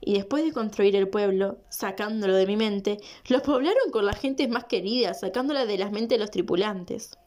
Y 0.00 0.14
después 0.14 0.44
de 0.44 0.52
construir 0.52 0.96
el 0.96 1.08
pueblo, 1.08 1.58
sacándolo 1.68 2.34
de 2.34 2.46
mi 2.46 2.56
mente, 2.56 2.98
lo 3.28 3.42
poblaron 3.42 3.90
con 3.90 4.06
la 4.06 4.12
gente 4.12 4.48
más 4.48 4.64
querida, 4.64 5.14
sacándola 5.14 5.66
de 5.66 5.78
las 5.78 5.92
mentes 5.92 6.18
de 6.18 6.24
los 6.24 6.30
tripulantes. 6.30 7.18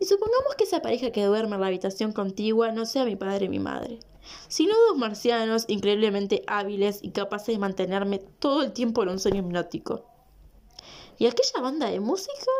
Y 0.00 0.04
supongamos 0.04 0.54
que 0.56 0.64
esa 0.64 0.82
pareja 0.82 1.10
que 1.10 1.24
duerme 1.24 1.56
en 1.56 1.60
la 1.60 1.66
habitación 1.66 2.12
contigua 2.12 2.70
no 2.70 2.86
sea 2.86 3.04
mi 3.04 3.16
padre 3.16 3.46
y 3.46 3.48
mi 3.48 3.58
madre, 3.58 3.98
sino 4.46 4.74
dos 4.88 4.96
marcianos 4.96 5.64
increíblemente 5.68 6.42
hábiles 6.46 7.00
y 7.02 7.10
capaces 7.10 7.54
de 7.54 7.58
mantenerme 7.58 8.18
todo 8.18 8.62
el 8.62 8.72
tiempo 8.72 9.02
en 9.02 9.08
un 9.08 9.18
sueño 9.18 9.40
hipnótico. 9.40 10.04
¿Y 11.18 11.26
aquella 11.26 11.60
banda 11.60 11.90
de 11.90 11.98
música? 11.98 12.52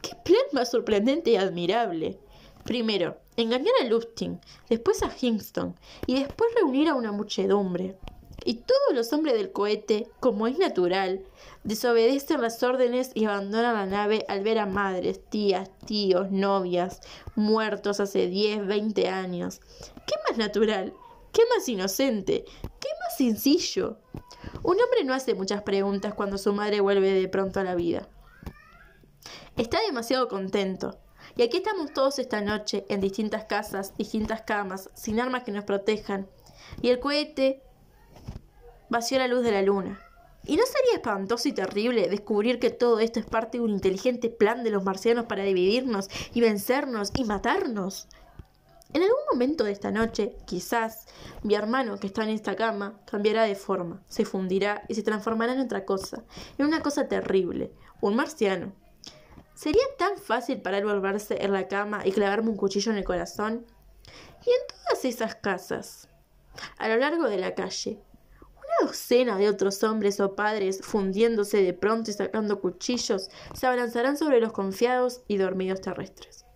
¡Qué 0.00 0.14
plan 0.24 0.44
más 0.52 0.70
sorprendente 0.70 1.30
y 1.30 1.36
admirable! 1.36 2.20
Primero, 2.64 3.16
engañar 3.40 3.74
a 3.80 3.84
Lustig, 3.84 4.38
después 4.68 5.02
a 5.02 5.10
Hingston 5.18 5.74
y 6.06 6.18
después 6.20 6.50
reunir 6.54 6.88
a 6.88 6.94
una 6.94 7.12
muchedumbre. 7.12 7.96
Y 8.44 8.54
todos 8.54 8.94
los 8.94 9.12
hombres 9.12 9.34
del 9.34 9.52
cohete, 9.52 10.08
como 10.18 10.46
es 10.46 10.58
natural, 10.58 11.24
desobedecen 11.62 12.40
las 12.40 12.62
órdenes 12.62 13.10
y 13.14 13.26
abandonan 13.26 13.74
la 13.74 13.86
nave 13.86 14.24
al 14.28 14.42
ver 14.42 14.58
a 14.58 14.66
madres, 14.66 15.20
tías, 15.28 15.68
tíos, 15.86 16.30
novias, 16.30 17.00
muertos 17.34 18.00
hace 18.00 18.28
10, 18.28 18.66
20 18.66 19.08
años. 19.08 19.60
¿Qué 20.06 20.14
más 20.28 20.38
natural? 20.38 20.94
¿Qué 21.32 21.42
más 21.54 21.68
inocente? 21.68 22.44
¿Qué 22.80 22.88
más 23.00 23.16
sencillo? 23.16 23.98
Un 24.62 24.80
hombre 24.80 25.04
no 25.04 25.12
hace 25.12 25.34
muchas 25.34 25.62
preguntas 25.62 26.14
cuando 26.14 26.38
su 26.38 26.52
madre 26.52 26.80
vuelve 26.80 27.12
de 27.12 27.28
pronto 27.28 27.60
a 27.60 27.64
la 27.64 27.74
vida. 27.74 28.08
Está 29.56 29.80
demasiado 29.82 30.28
contento. 30.28 30.98
Y 31.40 31.42
aquí 31.42 31.56
estamos 31.56 31.94
todos 31.94 32.18
esta 32.18 32.42
noche, 32.42 32.84
en 32.90 33.00
distintas 33.00 33.46
casas, 33.46 33.96
distintas 33.96 34.42
camas, 34.42 34.90
sin 34.92 35.18
armas 35.20 35.42
que 35.42 35.52
nos 35.52 35.64
protejan. 35.64 36.28
Y 36.82 36.90
el 36.90 37.00
cohete 37.00 37.62
vació 38.90 39.16
la 39.16 39.26
luz 39.26 39.42
de 39.42 39.50
la 39.50 39.62
luna. 39.62 39.98
¿Y 40.44 40.58
no 40.58 40.64
sería 40.66 40.96
espantoso 40.96 41.48
y 41.48 41.52
terrible 41.52 42.10
descubrir 42.10 42.58
que 42.58 42.68
todo 42.68 43.00
esto 43.00 43.20
es 43.20 43.24
parte 43.24 43.56
de 43.56 43.64
un 43.64 43.70
inteligente 43.70 44.28
plan 44.28 44.64
de 44.64 44.70
los 44.70 44.84
marcianos 44.84 45.24
para 45.24 45.42
dividirnos 45.42 46.10
y 46.34 46.42
vencernos 46.42 47.10
y 47.16 47.24
matarnos? 47.24 48.06
En 48.92 49.00
algún 49.00 49.24
momento 49.32 49.64
de 49.64 49.72
esta 49.72 49.90
noche, 49.90 50.36
quizás, 50.44 51.06
mi 51.42 51.54
hermano 51.54 51.96
que 51.96 52.08
está 52.08 52.22
en 52.22 52.28
esta 52.28 52.54
cama 52.54 53.00
cambiará 53.06 53.44
de 53.44 53.54
forma, 53.54 54.02
se 54.08 54.26
fundirá 54.26 54.82
y 54.88 54.94
se 54.94 55.02
transformará 55.02 55.54
en 55.54 55.60
otra 55.60 55.86
cosa, 55.86 56.22
en 56.58 56.66
una 56.66 56.82
cosa 56.82 57.08
terrible, 57.08 57.72
un 58.02 58.14
marciano, 58.14 58.74
¿Sería 59.60 59.84
tan 59.98 60.16
fácil 60.16 60.62
para 60.62 60.78
él 60.78 60.86
volverse 60.86 61.44
en 61.44 61.52
la 61.52 61.68
cama 61.68 62.00
y 62.06 62.12
clavarme 62.12 62.48
un 62.48 62.56
cuchillo 62.56 62.92
en 62.92 62.96
el 62.96 63.04
corazón? 63.04 63.66
Y 64.46 64.48
en 64.48 64.66
todas 64.66 65.04
esas 65.04 65.34
casas, 65.34 66.08
a 66.78 66.88
lo 66.88 66.96
largo 66.96 67.28
de 67.28 67.36
la 67.36 67.54
calle, 67.54 68.00
una 68.40 68.88
docena 68.88 69.36
de 69.36 69.50
otros 69.50 69.82
hombres 69.82 70.18
o 70.18 70.34
padres, 70.34 70.80
fundiéndose 70.80 71.62
de 71.62 71.74
pronto 71.74 72.10
y 72.10 72.14
sacando 72.14 72.62
cuchillos, 72.62 73.28
se 73.52 73.66
abalanzarán 73.66 74.16
sobre 74.16 74.40
los 74.40 74.54
confiados 74.54 75.24
y 75.28 75.36
dormidos 75.36 75.82
terrestres. 75.82 76.46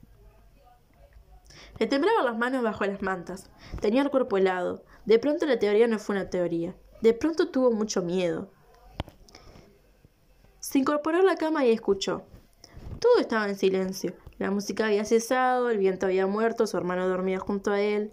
Le 1.79 1.87
temblaban 1.87 2.25
las 2.25 2.39
manos 2.39 2.63
bajo 2.63 2.87
las 2.87 3.03
mantas. 3.03 3.51
Tenía 3.83 4.01
el 4.01 4.11
cuerpo 4.11 4.39
helado. 4.39 4.83
De 5.05 5.19
pronto 5.19 5.45
la 5.45 5.59
teoría 5.59 5.87
no 5.89 5.99
fue 5.99 6.17
una 6.17 6.31
teoría. 6.31 6.75
De 7.03 7.13
pronto 7.13 7.51
tuvo 7.51 7.71
mucho 7.71 8.01
miedo. 8.01 8.49
Se 10.59 10.79
incorporó 10.79 11.19
a 11.19 11.23
la 11.23 11.37
cama 11.37 11.67
y 11.67 11.71
escuchó. 11.71 12.25
Todo 13.05 13.21
estaba 13.21 13.47
en 13.51 13.57
silencio. 13.57 14.15
La 14.39 14.51
música 14.51 14.87
había 14.87 15.05
cesado, 15.05 15.69
el 15.69 15.77
viento 15.77 16.07
había 16.07 16.27
muerto, 16.27 16.67
su 16.67 16.79
hermano 16.79 17.07
dormía 17.07 17.39
junto 17.39 17.71
a 17.71 17.79
él. 17.79 18.11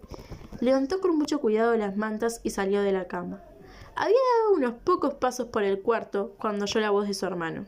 Levantó 0.60 1.00
con 1.00 1.16
mucho 1.16 1.40
cuidado 1.40 1.74
las 1.76 1.96
mantas 1.96 2.42
y 2.42 2.50
salió 2.50 2.82
de 2.82 2.92
la 2.92 3.08
cama. 3.08 3.42
Había 3.94 4.18
dado 4.42 4.54
unos 4.54 4.74
pocos 4.84 5.14
pasos 5.14 5.46
por 5.46 5.62
el 5.62 5.80
cuarto 5.80 6.34
cuando 6.38 6.64
oyó 6.64 6.78
la 6.80 6.90
voz 6.90 7.08
de 7.08 7.14
su 7.14 7.24
hermano. 7.24 7.64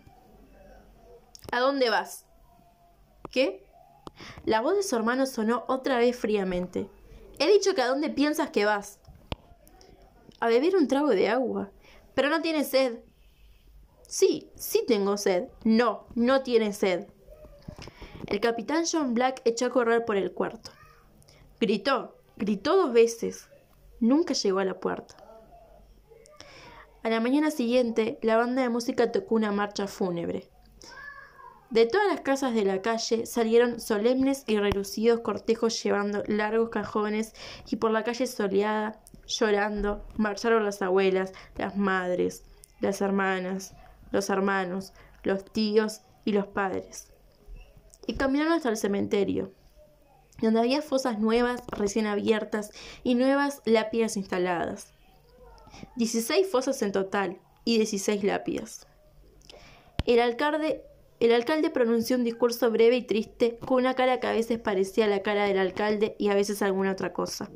¿A 1.50 1.60
dónde 1.60 1.88
vas? 1.88 2.26
¿Qué? 3.30 3.64
La 4.44 4.60
voz 4.60 4.76
de 4.76 4.82
su 4.82 4.94
hermano 4.94 5.24
sonó 5.24 5.64
otra 5.66 5.96
vez 5.96 6.14
fríamente. 6.14 6.90
He 7.38 7.50
dicho 7.50 7.74
que 7.74 7.80
a 7.80 7.88
dónde 7.88 8.10
piensas 8.10 8.50
que 8.50 8.66
vas. 8.66 8.98
A 10.40 10.48
beber 10.48 10.76
un 10.76 10.88
trago 10.88 11.08
de 11.08 11.30
agua. 11.30 11.70
Pero 12.14 12.28
no 12.28 12.42
tienes 12.42 12.68
sed. 12.68 12.98
Sí, 14.14 14.48
sí 14.54 14.84
tengo 14.86 15.16
sed. 15.16 15.48
No, 15.64 16.06
no 16.14 16.44
tienes 16.44 16.76
sed. 16.76 17.08
El 18.28 18.38
capitán 18.38 18.84
John 18.88 19.12
Black 19.12 19.42
echó 19.44 19.66
a 19.66 19.70
correr 19.70 20.04
por 20.04 20.16
el 20.16 20.30
cuarto. 20.30 20.70
Gritó, 21.58 22.16
gritó 22.36 22.76
dos 22.76 22.92
veces. 22.92 23.48
Nunca 23.98 24.32
llegó 24.34 24.60
a 24.60 24.64
la 24.64 24.78
puerta. 24.78 25.16
A 27.02 27.08
la 27.08 27.18
mañana 27.18 27.50
siguiente, 27.50 28.20
la 28.22 28.36
banda 28.36 28.62
de 28.62 28.68
música 28.68 29.10
tocó 29.10 29.34
una 29.34 29.50
marcha 29.50 29.88
fúnebre. 29.88 30.48
De 31.70 31.86
todas 31.86 32.06
las 32.06 32.20
casas 32.20 32.54
de 32.54 32.64
la 32.64 32.82
calle 32.82 33.26
salieron 33.26 33.80
solemnes 33.80 34.44
y 34.46 34.58
relucidos 34.58 35.22
cortejos 35.22 35.82
llevando 35.82 36.22
largos 36.28 36.68
cajones 36.68 37.32
y 37.68 37.76
por 37.76 37.90
la 37.90 38.04
calle 38.04 38.28
soleada, 38.28 39.00
llorando, 39.26 40.06
marcharon 40.16 40.64
las 40.64 40.82
abuelas, 40.82 41.32
las 41.56 41.76
madres, 41.76 42.44
las 42.78 43.00
hermanas, 43.00 43.74
los 44.14 44.30
hermanos, 44.30 44.92
los 45.24 45.44
tíos 45.44 46.02
y 46.24 46.32
los 46.32 46.46
padres. 46.46 47.12
Y 48.06 48.14
caminaron 48.14 48.52
hasta 48.52 48.70
el 48.70 48.76
cementerio, 48.76 49.52
donde 50.40 50.60
había 50.60 50.82
fosas 50.82 51.18
nuevas 51.18 51.62
recién 51.68 52.06
abiertas 52.06 52.70
y 53.02 53.16
nuevas 53.16 53.60
lápidas 53.64 54.16
instaladas. 54.16 54.92
Dieciséis 55.96 56.50
fosas 56.50 56.80
en 56.82 56.92
total 56.92 57.40
y 57.64 57.76
dieciséis 57.76 58.22
lápidas. 58.22 58.86
El 60.06 60.20
alcalde, 60.20 60.82
el 61.18 61.32
alcalde 61.32 61.70
pronunció 61.70 62.16
un 62.16 62.24
discurso 62.24 62.70
breve 62.70 62.96
y 62.96 63.02
triste, 63.02 63.58
con 63.58 63.78
una 63.78 63.94
cara 63.94 64.20
que 64.20 64.26
a 64.28 64.32
veces 64.32 64.60
parecía 64.60 65.06
la 65.08 65.22
cara 65.22 65.44
del 65.44 65.58
alcalde 65.58 66.14
y 66.18 66.28
a 66.28 66.34
veces 66.34 66.62
alguna 66.62 66.92
otra 66.92 67.12
cosa. 67.12 67.50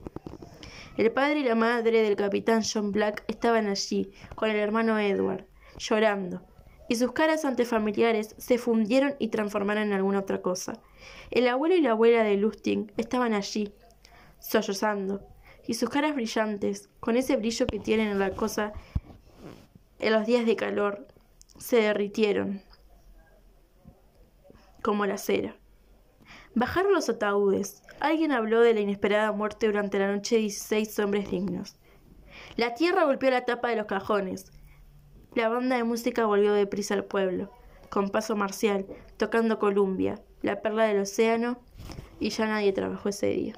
El 0.96 1.12
padre 1.12 1.38
y 1.38 1.44
la 1.44 1.54
madre 1.54 2.02
del 2.02 2.16
capitán 2.16 2.62
John 2.64 2.90
Black 2.90 3.22
estaban 3.28 3.68
allí, 3.68 4.10
con 4.34 4.50
el 4.50 4.56
hermano 4.56 4.98
Edward, 4.98 5.46
llorando, 5.78 6.42
y 6.88 6.96
sus 6.96 7.12
caras 7.12 7.44
ante 7.44 7.64
familiares 7.64 8.34
se 8.38 8.58
fundieron 8.58 9.14
y 9.18 9.28
transformaron 9.28 9.84
en 9.84 9.92
alguna 9.92 10.20
otra 10.20 10.42
cosa. 10.42 10.80
El 11.30 11.48
abuelo 11.48 11.74
y 11.74 11.80
la 11.80 11.92
abuela 11.92 12.22
de 12.22 12.36
Lustig 12.36 12.92
estaban 12.96 13.34
allí, 13.34 13.72
sollozando, 14.38 15.20
y 15.66 15.74
sus 15.74 15.90
caras 15.90 16.14
brillantes, 16.14 16.88
con 17.00 17.16
ese 17.16 17.36
brillo 17.36 17.66
que 17.66 17.78
tienen 17.78 18.08
en 18.08 18.18
la 18.18 18.30
cosa 18.30 18.72
en 19.98 20.12
los 20.12 20.26
días 20.26 20.46
de 20.46 20.56
calor, 20.56 21.06
se 21.58 21.76
derritieron 21.76 22.62
como 24.82 25.06
la 25.06 25.18
cera. 25.18 25.56
Bajaron 26.54 26.92
los 26.92 27.08
ataúdes. 27.08 27.82
Alguien 28.00 28.32
habló 28.32 28.60
de 28.60 28.74
la 28.74 28.80
inesperada 28.80 29.32
muerte 29.32 29.66
durante 29.66 29.98
la 29.98 30.12
noche 30.12 30.36
de 30.36 30.42
16 30.42 30.98
hombres 31.00 31.30
dignos. 31.30 31.76
La 32.56 32.74
tierra 32.74 33.04
golpeó 33.04 33.30
la 33.30 33.44
tapa 33.44 33.68
de 33.68 33.76
los 33.76 33.86
cajones. 33.86 34.52
La 35.38 35.48
banda 35.48 35.76
de 35.76 35.84
música 35.84 36.26
volvió 36.26 36.52
deprisa 36.52 36.94
al 36.94 37.04
pueblo, 37.04 37.52
con 37.90 38.08
paso 38.08 38.34
marcial, 38.34 38.86
tocando 39.18 39.60
Columbia, 39.60 40.20
la 40.42 40.62
perla 40.62 40.82
del 40.86 40.98
océano, 40.98 41.60
y 42.18 42.30
ya 42.30 42.48
nadie 42.48 42.72
trabajó 42.72 43.08
ese 43.08 43.28
día. 43.28 43.54